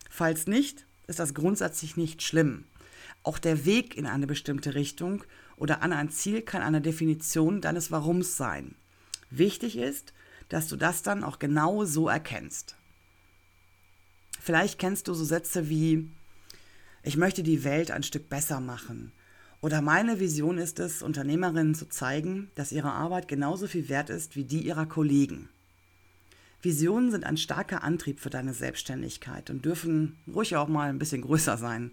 Falls 0.10 0.48
nicht, 0.48 0.86
ist 1.08 1.20
das 1.20 1.34
grundsätzlich 1.34 1.96
nicht 1.96 2.22
schlimm. 2.24 2.66
Auch 3.24 3.40
der 3.40 3.66
Weg 3.66 3.96
in 3.96 4.06
eine 4.06 4.28
bestimmte 4.28 4.76
Richtung 4.76 5.24
oder 5.56 5.82
an 5.82 5.94
ein 5.94 6.10
Ziel 6.10 6.42
kann 6.42 6.62
eine 6.62 6.82
Definition 6.82 7.62
deines 7.62 7.90
Warums 7.90 8.36
sein. 8.36 8.76
Wichtig 9.30 9.78
ist, 9.78 10.14
dass 10.50 10.68
du 10.68 10.76
das 10.76 11.04
dann 11.04 11.24
auch 11.24 11.40
genau 11.40 11.86
so 11.86 12.08
erkennst. 12.08 12.76
Vielleicht 14.40 14.80
kennst 14.80 15.08
du 15.08 15.14
so 15.14 15.24
Sätze 15.24 15.70
wie, 15.70 16.10
ich 17.04 17.18
möchte 17.18 17.44
die 17.44 17.64
Welt 17.64 17.92
ein 17.92 18.04
Stück 18.04 18.30
besser 18.30 18.60
machen. 18.60 19.12
Oder 19.62 19.82
meine 19.82 20.20
Vision 20.20 20.58
ist 20.58 20.80
es, 20.80 21.02
Unternehmerinnen 21.02 21.76
zu 21.76 21.88
zeigen, 21.90 22.50
dass 22.56 22.72
ihre 22.72 22.92
Arbeit 22.92 23.28
genauso 23.28 23.68
viel 23.68 23.90
wert 23.90 24.10
ist 24.10 24.36
wie 24.36 24.46
die 24.46 24.62
ihrer 24.62 24.86
Kollegen. 24.86 25.50
Visionen 26.62 27.12
sind 27.12 27.26
ein 27.26 27.38
starker 27.38 27.84
Antrieb 27.84 28.20
für 28.20 28.30
deine 28.30 28.54
Selbstständigkeit 28.54 29.50
und 29.50 29.64
dürfen 29.64 30.18
ruhig 30.34 30.56
auch 30.56 30.68
mal 30.68 30.90
ein 30.90 31.00
bisschen 31.00 31.22
größer 31.22 31.58
sein. 31.58 31.92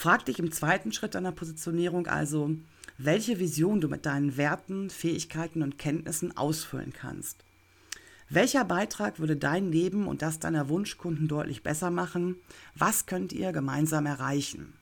Frag 0.00 0.26
dich 0.26 0.38
im 0.38 0.52
zweiten 0.52 0.92
Schritt 0.92 1.16
deiner 1.16 1.32
Positionierung 1.32 2.06
also, 2.06 2.52
welche 2.98 3.40
Vision 3.40 3.80
du 3.80 3.88
mit 3.88 4.06
deinen 4.06 4.36
Werten, 4.36 4.90
Fähigkeiten 4.90 5.60
und 5.60 5.76
Kenntnissen 5.76 6.36
ausfüllen 6.36 6.92
kannst. 6.92 7.42
Welcher 8.28 8.64
Beitrag 8.64 9.18
würde 9.18 9.36
dein 9.36 9.72
Leben 9.72 10.06
und 10.06 10.22
das 10.22 10.38
deiner 10.38 10.68
Wunschkunden 10.68 11.26
deutlich 11.26 11.64
besser 11.64 11.90
machen? 11.90 12.36
Was 12.76 13.06
könnt 13.06 13.32
ihr 13.32 13.50
gemeinsam 13.50 14.06
erreichen? 14.06 14.72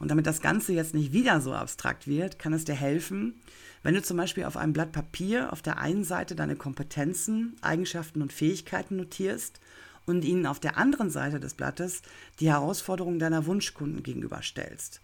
Und 0.00 0.10
damit 0.10 0.26
das 0.26 0.40
Ganze 0.40 0.72
jetzt 0.72 0.94
nicht 0.94 1.12
wieder 1.12 1.40
so 1.40 1.52
abstrakt 1.54 2.08
wird, 2.08 2.40
kann 2.40 2.52
es 2.52 2.64
dir 2.64 2.74
helfen, 2.74 3.40
wenn 3.84 3.94
du 3.94 4.02
zum 4.02 4.16
Beispiel 4.16 4.46
auf 4.46 4.56
einem 4.56 4.72
Blatt 4.72 4.90
Papier 4.90 5.52
auf 5.52 5.62
der 5.62 5.78
einen 5.78 6.02
Seite 6.02 6.34
deine 6.34 6.56
Kompetenzen, 6.56 7.54
Eigenschaften 7.60 8.20
und 8.20 8.32
Fähigkeiten 8.32 8.96
notierst 8.96 9.60
und 10.06 10.24
ihnen 10.24 10.46
auf 10.46 10.60
der 10.60 10.76
anderen 10.76 11.10
Seite 11.10 11.40
des 11.40 11.54
Blattes 11.54 12.02
die 12.40 12.48
Herausforderungen 12.48 13.18
deiner 13.18 13.46
Wunschkunden 13.46 14.02
gegenüberstellst. 14.02 15.00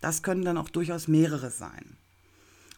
Das 0.00 0.22
können 0.22 0.44
dann 0.44 0.58
auch 0.58 0.68
durchaus 0.68 1.08
mehrere 1.08 1.50
sein. 1.50 1.96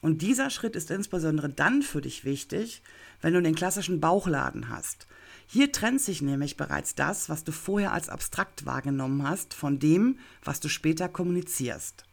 Und 0.00 0.22
dieser 0.22 0.50
Schritt 0.50 0.76
ist 0.76 0.90
insbesondere 0.90 1.48
dann 1.48 1.82
für 1.82 2.00
dich 2.00 2.24
wichtig, 2.24 2.82
wenn 3.20 3.34
du 3.34 3.42
den 3.42 3.54
klassischen 3.54 4.00
Bauchladen 4.00 4.68
hast. 4.68 5.06
Hier 5.48 5.72
trennt 5.72 6.00
sich 6.00 6.22
nämlich 6.22 6.56
bereits 6.56 6.94
das, 6.94 7.28
was 7.28 7.44
du 7.44 7.52
vorher 7.52 7.92
als 7.92 8.08
abstrakt 8.08 8.66
wahrgenommen 8.66 9.26
hast, 9.26 9.54
von 9.54 9.78
dem, 9.78 10.18
was 10.44 10.60
du 10.60 10.68
später 10.68 11.08
kommunizierst. 11.08 12.04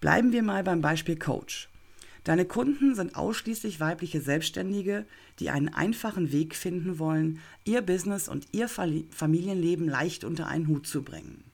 Bleiben 0.00 0.32
wir 0.32 0.42
mal 0.42 0.62
beim 0.62 0.80
Beispiel 0.80 1.18
Coach. 1.18 1.68
Deine 2.24 2.44
Kunden 2.44 2.94
sind 2.94 3.16
ausschließlich 3.16 3.80
weibliche 3.80 4.20
Selbstständige, 4.20 5.06
die 5.38 5.50
einen 5.50 5.68
einfachen 5.68 6.32
Weg 6.32 6.54
finden 6.54 6.98
wollen, 6.98 7.40
ihr 7.64 7.80
Business 7.80 8.28
und 8.28 8.46
ihr 8.52 8.68
Familienleben 8.68 9.88
leicht 9.88 10.24
unter 10.24 10.46
einen 10.46 10.68
Hut 10.68 10.86
zu 10.86 11.02
bringen. 11.02 11.44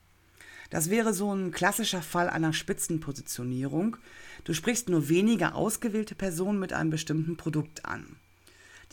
Das 0.71 0.91
wäre 0.91 1.15
so 1.15 1.33
ein 1.33 1.53
klassischer 1.53 2.03
Fall 2.03 2.29
einer 2.29 2.53
Spitzenpositionierung. 2.53 3.97
Du 4.43 4.53
sprichst 4.53 4.89
nur 4.89 5.09
wenige 5.09 5.55
ausgewählte 5.55 6.17
Personen 6.17 6.59
mit 6.59 6.73
einem 6.73 6.91
bestimmten 6.91 7.37
Produkt 7.37 7.85
an. 7.85 8.17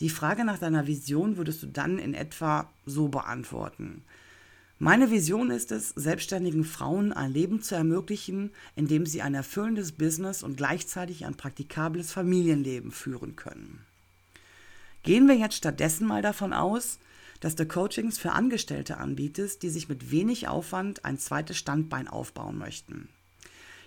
Die 0.00 0.10
Frage 0.10 0.44
nach 0.44 0.58
deiner 0.58 0.86
Vision 0.86 1.36
würdest 1.36 1.62
du 1.62 1.66
dann 1.66 1.98
in 1.98 2.14
etwa 2.14 2.70
so 2.86 3.08
beantworten. 3.08 4.04
Meine 4.80 5.12
Vision 5.12 5.50
ist 5.50 5.70
es, 5.70 5.90
selbstständigen 5.90 6.64
Frauen 6.64 7.12
ein 7.12 7.32
Leben 7.32 7.62
zu 7.62 7.76
ermöglichen, 7.76 8.50
in 8.74 8.88
dem 8.88 9.06
sie 9.06 9.22
ein 9.22 9.34
erfüllendes 9.34 9.92
Business 9.92 10.42
und 10.42 10.56
gleichzeitig 10.56 11.24
ein 11.24 11.36
praktikables 11.36 12.10
Familienleben 12.10 12.90
führen 12.90 13.36
können. 13.36 13.86
Gehen 15.04 15.28
wir 15.28 15.36
jetzt 15.36 15.54
stattdessen 15.56 16.08
mal 16.08 16.22
davon 16.22 16.52
aus, 16.52 16.98
dass 17.38 17.54
du 17.54 17.66
Coachings 17.66 18.18
für 18.18 18.32
Angestellte 18.32 18.96
anbietest, 18.96 19.62
die 19.62 19.68
sich 19.68 19.88
mit 19.88 20.10
wenig 20.10 20.48
Aufwand 20.48 21.04
ein 21.04 21.18
zweites 21.18 21.56
Standbein 21.56 22.08
aufbauen 22.08 22.58
möchten. 22.58 23.08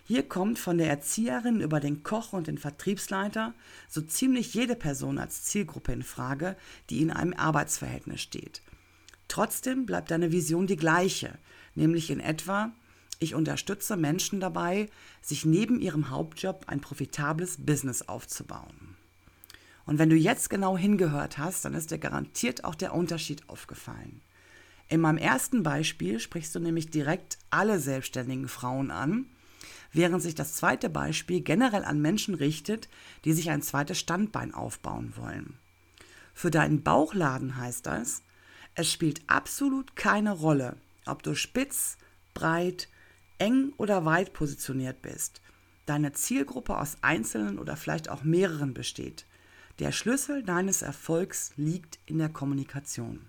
Hier 0.05 0.23
kommt 0.23 0.57
von 0.57 0.77
der 0.77 0.87
Erzieherin 0.87 1.59
über 1.59 1.81
den 1.81 2.01
Koch 2.01 2.31
und 2.31 2.47
den 2.47 2.57
Vertriebsleiter 2.57 3.53
so 3.89 3.99
ziemlich 4.01 4.53
jede 4.53 4.75
Person 4.75 5.17
als 5.17 5.43
Zielgruppe 5.43 5.91
in 5.91 6.03
Frage, 6.03 6.55
die 6.89 7.01
in 7.01 7.11
einem 7.11 7.33
Arbeitsverhältnis 7.33 8.21
steht. 8.21 8.61
Trotzdem 9.27 9.85
bleibt 9.85 10.11
deine 10.11 10.31
Vision 10.31 10.67
die 10.67 10.77
gleiche, 10.77 11.37
nämlich 11.75 12.09
in 12.09 12.19
etwa, 12.19 12.71
ich 13.19 13.35
unterstütze 13.35 13.97
Menschen 13.97 14.39
dabei, 14.39 14.89
sich 15.21 15.45
neben 15.45 15.79
ihrem 15.79 16.09
Hauptjob 16.09 16.65
ein 16.67 16.81
profitables 16.81 17.57
Business 17.65 18.03
aufzubauen. 18.03 18.95
Und 19.85 19.99
wenn 19.99 20.09
du 20.09 20.15
jetzt 20.15 20.49
genau 20.49 20.77
hingehört 20.77 21.37
hast, 21.37 21.65
dann 21.65 21.73
ist 21.73 21.91
dir 21.91 21.97
garantiert 21.97 22.63
auch 22.65 22.75
der 22.75 22.93
Unterschied 22.93 23.47
aufgefallen. 23.49 24.21
In 24.89 25.01
meinem 25.01 25.17
ersten 25.17 25.63
Beispiel 25.63 26.19
sprichst 26.19 26.55
du 26.55 26.59
nämlich 26.59 26.89
direkt 26.89 27.37
alle 27.49 27.79
selbstständigen 27.79 28.47
Frauen 28.47 28.91
an, 28.91 29.25
während 29.91 30.21
sich 30.21 30.35
das 30.35 30.53
zweite 30.53 30.89
Beispiel 30.89 31.41
generell 31.41 31.83
an 31.83 32.01
Menschen 32.01 32.35
richtet, 32.35 32.87
die 33.25 33.33
sich 33.33 33.49
ein 33.49 33.61
zweites 33.61 33.99
Standbein 33.99 34.53
aufbauen 34.53 35.13
wollen. 35.17 35.57
Für 36.33 36.51
deinen 36.51 36.83
Bauchladen 36.83 37.57
heißt 37.57 37.85
das, 37.85 38.21
es 38.77 38.91
spielt 38.91 39.21
absolut 39.25 39.95
keine 39.95 40.33
Rolle, 40.33 40.77
ob 41.07 41.23
du 41.23 41.33
spitz, 41.33 41.97
breit, 42.35 42.89
eng 43.39 43.73
oder 43.77 44.05
weit 44.05 44.33
positioniert 44.33 45.01
bist. 45.01 45.41
Deine 45.87 46.11
Zielgruppe 46.13 46.77
aus 46.77 46.97
einzelnen 47.01 47.57
oder 47.57 47.75
vielleicht 47.75 48.07
auch 48.07 48.23
mehreren 48.23 48.75
besteht. 48.75 49.25
Der 49.79 49.91
Schlüssel 49.91 50.43
deines 50.43 50.83
Erfolgs 50.83 51.53
liegt 51.55 51.97
in 52.05 52.19
der 52.19 52.29
Kommunikation. 52.29 53.27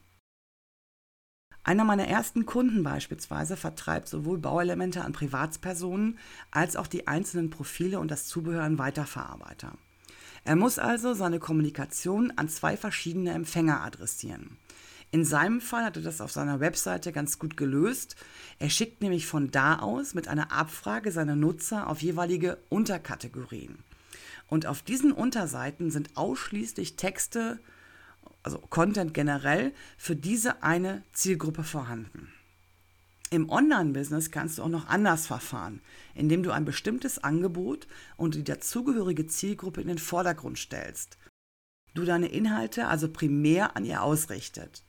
Einer 1.65 1.85
meiner 1.85 2.07
ersten 2.07 2.45
Kunden 2.45 2.83
beispielsweise 2.83 3.57
vertreibt 3.57 4.09
sowohl 4.09 4.37
Bauelemente 4.37 5.03
an 5.03 5.15
Privatpersonen 5.15 6.19
als 6.51 6.77
auch 6.77 6.87
die 6.87 7.09
einzelnen 7.09 7.49
Profile 7.49 8.01
und 8.01 8.11
das 8.11 8.27
Zubehör 8.27 8.65
an 8.65 8.77
Weiterverarbeiter. 8.77 9.79
Er 10.45 10.57
muss 10.57 10.79
also 10.79 11.15
seine 11.15 11.39
Kommunikation 11.39 12.35
an 12.37 12.51
zwei 12.51 12.77
verschiedene 12.77 13.33
Empfänger 13.33 13.83
adressieren. 13.83 14.59
In 15.11 15.25
seinem 15.25 15.61
Fall 15.61 15.85
hat 15.85 15.97
er 15.97 16.03
das 16.03 16.21
auf 16.21 16.33
seiner 16.33 16.61
Webseite 16.61 17.13
ganz 17.13 17.39
gut 17.39 17.57
gelöst. 17.57 18.15
Er 18.59 18.69
schickt 18.69 19.01
nämlich 19.01 19.27
von 19.27 19.51
da 19.51 19.79
aus 19.79 20.13
mit 20.13 20.29
einer 20.29 20.53
Abfrage 20.53 21.13
seine 21.13 21.35
Nutzer 21.35 21.89
auf 21.89 22.03
jeweilige 22.03 22.59
Unterkategorien. 22.69 23.79
Und 24.49 24.67
auf 24.67 24.83
diesen 24.83 25.13
Unterseiten 25.13 25.91
sind 25.91 26.17
ausschließlich 26.17 26.97
Texte, 26.97 27.59
also 28.43 28.59
Content 28.59 29.15
generell, 29.15 29.73
für 29.97 30.15
diese 30.15 30.63
eine 30.63 31.03
Zielgruppe 31.13 31.65
vorhanden. 31.65 32.33
Im 33.31 33.51
Online-Business 33.51 34.31
kannst 34.31 34.59
du 34.59 34.63
auch 34.63 34.69
noch 34.69 34.89
anders 34.89 35.27
verfahren, 35.27 35.81
indem 36.15 36.43
du 36.43 36.51
ein 36.51 36.65
bestimmtes 36.65 37.23
Angebot 37.23 37.87
und 38.17 38.35
die 38.35 38.45
dazugehörige 38.45 39.27
Zielgruppe 39.27 39.83
in 39.83 39.89
den 39.89 39.99
Vordergrund 39.99 40.59
stellst. 40.59 41.19
Du 41.95 42.05
deine 42.05 42.29
Inhalte 42.29 42.87
also 42.87 43.09
primär 43.09 43.77
an 43.77 43.85
ihr 43.85 44.03
ausrichtet. 44.03 44.83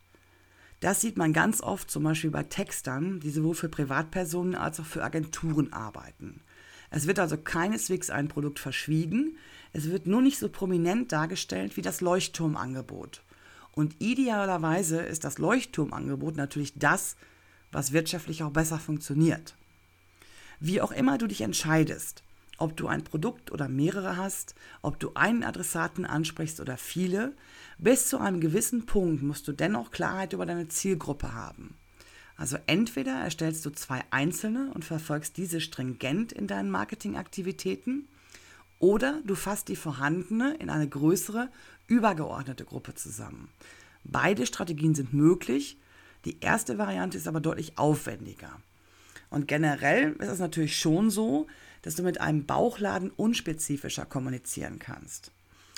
Das 0.79 1.01
sieht 1.01 1.17
man 1.17 1.33
ganz 1.33 1.61
oft 1.61 1.91
zum 1.91 2.03
Beispiel 2.03 2.31
bei 2.31 2.43
Textern, 2.43 3.19
die 3.19 3.31
sowohl 3.31 3.55
für 3.55 3.69
Privatpersonen 3.69 4.55
als 4.55 4.79
auch 4.79 4.85
für 4.85 5.03
Agenturen 5.03 5.73
arbeiten. 5.73 6.41
Es 6.89 7.05
wird 7.05 7.19
also 7.19 7.37
keineswegs 7.37 8.09
ein 8.09 8.29
Produkt 8.29 8.59
verschwiegen, 8.59 9.37
es 9.73 9.91
wird 9.91 10.07
nur 10.07 10.21
nicht 10.21 10.39
so 10.39 10.49
prominent 10.49 11.11
dargestellt 11.11 11.77
wie 11.77 11.81
das 11.81 12.01
Leuchtturmangebot. 12.01 13.21
Und 13.73 13.95
idealerweise 13.99 15.01
ist 15.01 15.23
das 15.23 15.37
Leuchtturmangebot 15.37 16.35
natürlich 16.35 16.73
das, 16.75 17.15
was 17.71 17.91
wirtschaftlich 17.91 18.41
auch 18.41 18.51
besser 18.51 18.79
funktioniert. 18.79 19.55
Wie 20.59 20.81
auch 20.81 20.91
immer 20.91 21.17
du 21.17 21.27
dich 21.27 21.41
entscheidest, 21.41 22.23
ob 22.59 22.77
du 22.77 22.87
ein 22.87 23.03
Produkt 23.03 23.51
oder 23.51 23.67
mehrere 23.67 24.17
hast, 24.17 24.55
ob 24.81 24.99
du 24.99 25.11
einen 25.15 25.43
Adressaten 25.43 26.05
ansprichst 26.05 26.59
oder 26.59 26.77
viele, 26.77 27.33
bis 27.77 28.09
zu 28.09 28.19
einem 28.19 28.41
gewissen 28.41 28.85
Punkt 28.85 29.23
musst 29.23 29.47
du 29.47 29.53
dennoch 29.53 29.91
Klarheit 29.91 30.33
über 30.33 30.45
deine 30.45 30.67
Zielgruppe 30.67 31.33
haben. 31.33 31.75
Also 32.35 32.57
entweder 32.67 33.13
erstellst 33.13 33.65
du 33.65 33.69
zwei 33.69 34.01
einzelne 34.11 34.71
und 34.73 34.85
verfolgst 34.85 35.37
diese 35.37 35.59
stringent 35.59 36.31
in 36.31 36.47
deinen 36.47 36.71
Marketingaktivitäten, 36.71 38.07
oder 38.79 39.19
du 39.25 39.35
fasst 39.35 39.67
die 39.67 39.75
vorhandene 39.75 40.55
in 40.55 40.69
eine 40.69 40.87
größere, 40.87 41.49
übergeordnete 41.87 42.63
Gruppe 42.63 42.95
zusammen. 42.95 43.49
Beide 44.05 44.45
Strategien 44.45 44.95
sind 44.95 45.13
möglich. 45.13 45.77
Die 46.23 46.39
erste 46.39 46.77
Variante 46.77 47.17
ist 47.17 47.27
aber 47.27 47.41
deutlich 47.41 47.77
aufwendiger. 47.77 48.61
Und 49.29 49.47
generell 49.47 50.13
ist 50.13 50.29
es 50.29 50.39
natürlich 50.39 50.79
schon 50.79 51.09
so, 51.09 51.47
dass 51.81 51.95
du 51.95 52.03
mit 52.03 52.21
einem 52.21 52.45
Bauchladen 52.45 53.11
unspezifischer 53.11 54.05
kommunizieren 54.05 54.79
kannst. 54.79 55.31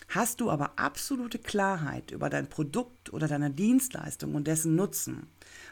Hast 0.10 0.42
du 0.42 0.50
aber 0.50 0.78
absolute 0.78 1.40
Klarheit 1.40 2.12
über 2.12 2.30
dein 2.30 2.50
Produkt 2.50 3.14
oder 3.14 3.30
deine 3.30 3.50
Dienstleistung 3.50 4.36
und 4.36 4.46
dessen 4.46 4.76
Nutzen, 4.76 5.28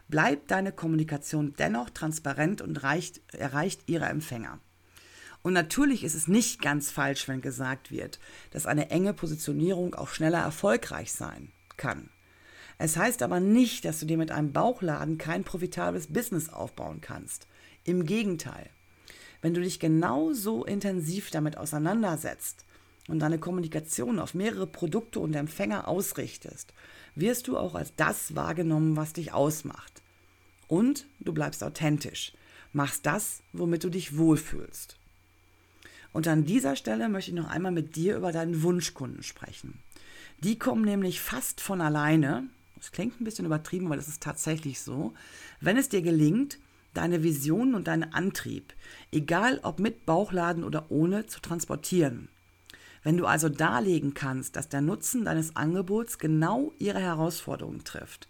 bleibt 0.08 0.50
deine 0.52 0.72
Kommunikation 0.72 1.54
dennoch 1.60 1.90
transparent 1.90 2.62
und 2.62 2.82
reicht, 2.82 3.22
erreicht 3.34 3.82
ihre 3.88 4.06
Empfänger. 4.06 4.60
Und 5.42 5.54
natürlich 5.54 6.04
ist 6.04 6.16
es 6.16 6.28
nicht 6.28 6.62
ganz 6.62 6.90
falsch, 6.90 7.28
wenn 7.28 7.42
gesagt 7.42 7.92
wird, 7.92 8.20
dass 8.52 8.66
eine 8.66 8.90
enge 8.92 9.14
Positionierung 9.14 9.96
auch 9.96 10.10
schneller 10.10 10.40
erfolgreich 10.40 11.12
sein 11.12 11.52
kann. 11.76 12.10
Es 12.78 12.96
heißt 12.96 13.24
aber 13.24 13.42
nicht, 13.42 13.84
dass 13.84 14.00
du 14.00 14.06
dir 14.06 14.18
mit 14.18 14.32
einem 14.32 14.54
Bauchladen 14.54 15.18
kein 15.18 15.44
profitables 15.44 16.08
Business 16.08 16.48
aufbauen 16.48 17.02
kannst. 17.02 17.48
Im 17.84 18.06
Gegenteil. 18.06 18.70
Wenn 19.42 19.54
du 19.54 19.62
dich 19.62 19.80
genau 19.80 20.34
so 20.34 20.66
intensiv 20.66 21.32
damit 21.32 21.58
auseinandersetzt 21.58 22.66
und 23.08 23.20
deine 23.20 23.40
Kommunikation 23.40 24.20
auf 24.20 24.34
mehrere 24.34 24.68
Produkte 24.68 25.20
und 25.20 25.36
Empfänger 25.36 25.88
ausrichtest, 25.88 26.74
wirst 27.16 27.48
du 27.48 27.58
auch 27.58 27.76
als 27.76 27.96
das 27.96 28.36
wahrgenommen, 28.36 28.96
was 28.96 29.14
dich 29.14 29.34
ausmacht. 29.34 30.02
Und 30.68 31.08
du 31.20 31.34
bleibst 31.34 31.64
authentisch, 31.64 32.34
machst 32.74 33.06
das, 33.06 33.42
womit 33.54 33.84
du 33.84 33.90
dich 33.90 34.18
wohlfühlst. 34.18 34.98
Und 36.12 36.28
an 36.28 36.46
dieser 36.46 36.76
Stelle 36.76 37.10
möchte 37.10 37.32
ich 37.32 37.38
noch 37.38 37.50
einmal 37.50 37.72
mit 37.72 37.96
dir 37.96 38.18
über 38.18 38.32
deinen 38.32 38.62
Wunschkunden 38.64 39.24
sprechen. 39.24 39.80
Die 40.40 40.58
kommen 40.58 40.84
nämlich 40.84 41.22
fast 41.22 41.62
von 41.62 41.82
alleine, 41.82 42.48
das 42.76 42.92
klingt 42.92 43.20
ein 43.20 43.26
bisschen 43.26 43.46
übertrieben, 43.46 43.88
aber 43.88 43.96
das 43.96 44.08
ist 44.08 44.24
tatsächlich 44.24 44.80
so, 44.82 45.14
wenn 45.60 45.78
es 45.78 45.90
dir 45.90 46.02
gelingt, 46.02 46.60
deine 46.94 47.24
Vision 47.24 47.76
und 47.76 47.88
deinen 47.88 48.14
Antrieb, 48.14 48.74
egal 49.12 49.60
ob 49.64 49.80
mit 49.80 50.06
Bauchladen 50.06 50.64
oder 50.64 50.90
ohne, 50.90 51.26
zu 51.28 51.40
transportieren. 51.42 52.30
Wenn 53.04 53.18
du 53.18 53.26
also 53.26 53.48
darlegen 53.50 54.14
kannst, 54.14 54.56
dass 54.56 54.70
der 54.70 54.82
Nutzen 54.82 55.26
deines 55.26 55.56
Angebots 55.56 56.18
genau 56.18 56.74
ihre 56.80 57.00
Herausforderungen 57.00 57.84
trifft, 57.84 58.28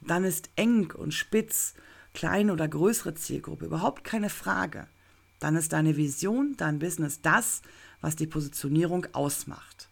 dann 0.00 0.24
ist 0.24 0.50
eng 0.56 0.92
und 0.92 1.14
spitz, 1.14 1.74
kleine 2.12 2.52
oder 2.52 2.68
größere 2.68 3.14
Zielgruppe 3.14 3.64
überhaupt 3.64 4.04
keine 4.04 4.28
Frage 4.28 4.86
dann 5.42 5.56
ist 5.56 5.72
deine 5.72 5.96
Vision, 5.96 6.54
dein 6.56 6.78
Business 6.78 7.20
das, 7.20 7.62
was 8.00 8.14
die 8.14 8.28
Positionierung 8.28 9.06
ausmacht. 9.12 9.88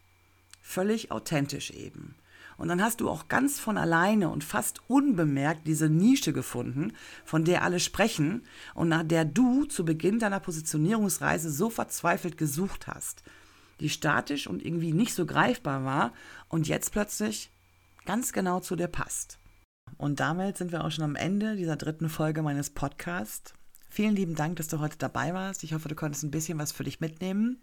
Völlig 0.62 1.11
authentisch 1.11 1.73
eben. 1.73 2.14
Und 2.61 2.68
dann 2.68 2.83
hast 2.83 3.01
du 3.01 3.09
auch 3.09 3.29
ganz 3.29 3.59
von 3.59 3.79
alleine 3.79 4.29
und 4.29 4.44
fast 4.44 4.83
unbemerkt 4.87 5.66
diese 5.66 5.88
Nische 5.88 6.35
gefunden, 6.35 6.92
von 7.25 7.46
der 7.46 7.62
alle 7.62 7.81
sprechen 7.81 8.44
und 8.75 8.90
nach 8.90 9.03
der 9.03 9.25
du 9.25 9.64
zu 9.64 9.83
Beginn 9.83 10.18
deiner 10.18 10.40
Positionierungsreise 10.40 11.51
so 11.51 11.70
verzweifelt 11.70 12.37
gesucht 12.37 12.87
hast, 12.87 13.23
die 13.81 13.88
statisch 13.88 14.46
und 14.46 14.62
irgendwie 14.62 14.92
nicht 14.92 15.14
so 15.14 15.25
greifbar 15.25 15.87
war 15.87 16.12
und 16.51 16.68
jetzt 16.68 16.92
plötzlich 16.92 17.51
ganz 18.05 18.31
genau 18.35 18.61
zu 18.61 18.77
dir 18.77 18.88
passt. 18.88 19.38
Und 19.96 20.20
damit 20.20 20.59
sind 20.59 20.70
wir 20.70 20.85
auch 20.85 20.90
schon 20.90 21.05
am 21.05 21.16
Ende 21.16 21.57
dieser 21.57 21.77
dritten 21.77 22.11
Folge 22.11 22.42
meines 22.42 22.68
Podcasts. 22.68 23.55
Vielen 23.92 24.14
lieben 24.14 24.37
Dank, 24.37 24.55
dass 24.55 24.68
du 24.68 24.79
heute 24.79 24.96
dabei 24.96 25.35
warst. 25.35 25.64
Ich 25.64 25.74
hoffe, 25.74 25.88
du 25.88 25.96
konntest 25.96 26.22
ein 26.22 26.31
bisschen 26.31 26.59
was 26.61 26.70
für 26.70 26.85
dich 26.85 27.00
mitnehmen. 27.00 27.61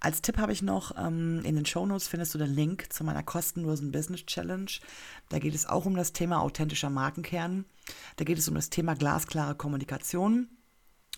Als 0.00 0.20
Tipp 0.20 0.38
habe 0.38 0.52
ich 0.52 0.62
noch, 0.62 0.96
ähm, 0.98 1.42
in 1.44 1.54
den 1.54 1.64
Shownotes 1.64 2.08
findest 2.08 2.34
du 2.34 2.38
den 2.38 2.52
Link 2.52 2.92
zu 2.92 3.04
meiner 3.04 3.22
kostenlosen 3.22 3.92
Business 3.92 4.26
Challenge. 4.26 4.70
Da 5.28 5.38
geht 5.38 5.54
es 5.54 5.66
auch 5.66 5.86
um 5.86 5.94
das 5.94 6.12
Thema 6.12 6.40
authentischer 6.40 6.90
Markenkern. 6.90 7.66
Da 8.16 8.24
geht 8.24 8.38
es 8.38 8.48
um 8.48 8.56
das 8.56 8.70
Thema 8.70 8.96
glasklare 8.96 9.54
Kommunikation. 9.54 10.48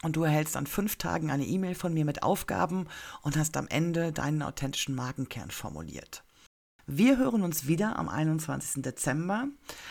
Und 0.03 0.17
du 0.17 0.25
erhältst 0.25 0.57
an 0.57 0.67
fünf 0.67 0.97
Tagen 0.97 1.31
eine 1.31 1.47
E-Mail 1.47 1.75
von 1.75 1.95
mir 1.95 2.05
mit 2.05 2.23
Aufgaben 2.23 2.89
und 3.23 3.39
hast 3.39 3.57
am 3.57 3.69
Ende 3.69 4.13
deinen 4.13 4.43
authentischen 4.43 4.95
Markenkern 4.95 5.51
formuliert. 5.51 6.25
Wir 6.87 7.17
hören 7.17 7.43
uns 7.43 7.69
wieder 7.69 7.97
am 7.97 8.09
21. 8.09 8.83
Dezember. 8.83 9.47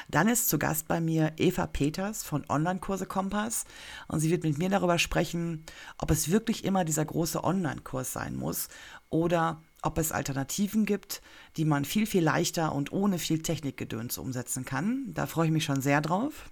Dann 0.10 0.28
ist 0.28 0.50
zu 0.50 0.60
Gast 0.60 0.90
bei 0.90 1.00
mir 1.00 1.32
Eva 1.38 1.66
Peters 1.66 2.24
von 2.24 2.44
Online-Kurse 2.50 3.06
Kompass 3.06 3.64
und 4.10 4.20
sie 4.20 4.30
wird 4.30 4.44
mit 4.44 4.58
mir 4.58 4.70
darüber 4.70 5.00
sprechen, 5.00 5.66
ob 5.98 6.12
es 6.12 6.32
wirklich 6.32 6.66
immer 6.66 6.84
dieser 6.84 7.06
große 7.06 7.44
Online-Kurs 7.44 8.12
sein 8.12 8.36
muss 8.36 8.68
oder 9.10 9.62
ob 9.82 9.98
es 9.98 10.12
Alternativen 10.12 10.86
gibt, 10.86 11.22
die 11.56 11.66
man 11.66 11.86
viel, 11.86 12.06
viel 12.06 12.24
leichter 12.24 12.76
und 12.76 12.92
ohne 12.92 13.20
viel 13.20 13.42
Technikgedöns 13.42 14.18
umsetzen 14.18 14.66
kann. 14.66 15.14
Da 15.14 15.28
freue 15.28 15.48
ich 15.48 15.54
mich 15.54 15.64
schon 15.64 15.82
sehr 15.82 16.02
drauf. 16.02 16.50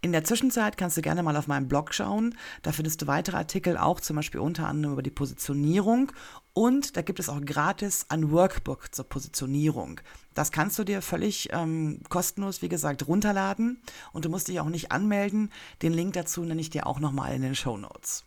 In 0.00 0.12
der 0.12 0.22
Zwischenzeit 0.22 0.76
kannst 0.76 0.96
du 0.96 1.02
gerne 1.02 1.24
mal 1.24 1.36
auf 1.36 1.48
meinem 1.48 1.66
Blog 1.66 1.92
schauen. 1.92 2.36
Da 2.62 2.70
findest 2.70 3.02
du 3.02 3.08
weitere 3.08 3.36
Artikel, 3.36 3.76
auch 3.76 3.98
zum 3.98 4.14
Beispiel 4.14 4.38
unter 4.40 4.68
anderem 4.68 4.92
über 4.92 5.02
die 5.02 5.10
Positionierung. 5.10 6.12
Und 6.52 6.96
da 6.96 7.02
gibt 7.02 7.18
es 7.18 7.28
auch 7.28 7.40
gratis 7.40 8.06
ein 8.08 8.30
Workbook 8.30 8.94
zur 8.94 9.08
Positionierung. 9.08 10.00
Das 10.34 10.52
kannst 10.52 10.78
du 10.78 10.84
dir 10.84 11.02
völlig 11.02 11.48
ähm, 11.52 12.00
kostenlos, 12.08 12.62
wie 12.62 12.68
gesagt, 12.68 13.08
runterladen. 13.08 13.82
Und 14.12 14.24
du 14.24 14.28
musst 14.28 14.46
dich 14.46 14.60
auch 14.60 14.68
nicht 14.68 14.92
anmelden. 14.92 15.50
Den 15.82 15.92
Link 15.92 16.12
dazu 16.12 16.42
nenne 16.42 16.60
ich 16.60 16.70
dir 16.70 16.86
auch 16.86 17.00
nochmal 17.00 17.34
in 17.34 17.42
den 17.42 17.56
Show 17.56 17.76
Notes. 17.76 18.24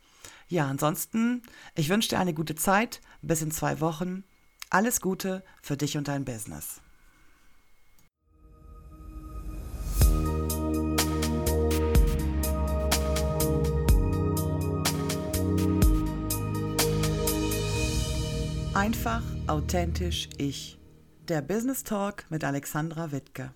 Ja, 0.49 0.67
ansonsten, 0.67 1.41
ich 1.75 1.87
wünsche 1.87 2.09
dir 2.09 2.19
eine 2.19 2.33
gute 2.33 2.55
Zeit. 2.55 2.99
Bis 3.21 3.41
in 3.41 3.51
zwei 3.51 3.79
Wochen. 3.79 4.25
Alles 4.69 4.99
Gute 4.99 5.41
für 5.61 5.77
dich 5.77 5.97
und 5.97 6.09
dein 6.09 6.25
Business. 6.25 6.81
Einfach, 18.81 19.21
authentisch, 19.45 20.27
ich. 20.39 20.79
Der 21.27 21.43
Business 21.43 21.83
Talk 21.83 22.25
mit 22.31 22.43
Alexandra 22.43 23.11
Wittke. 23.11 23.53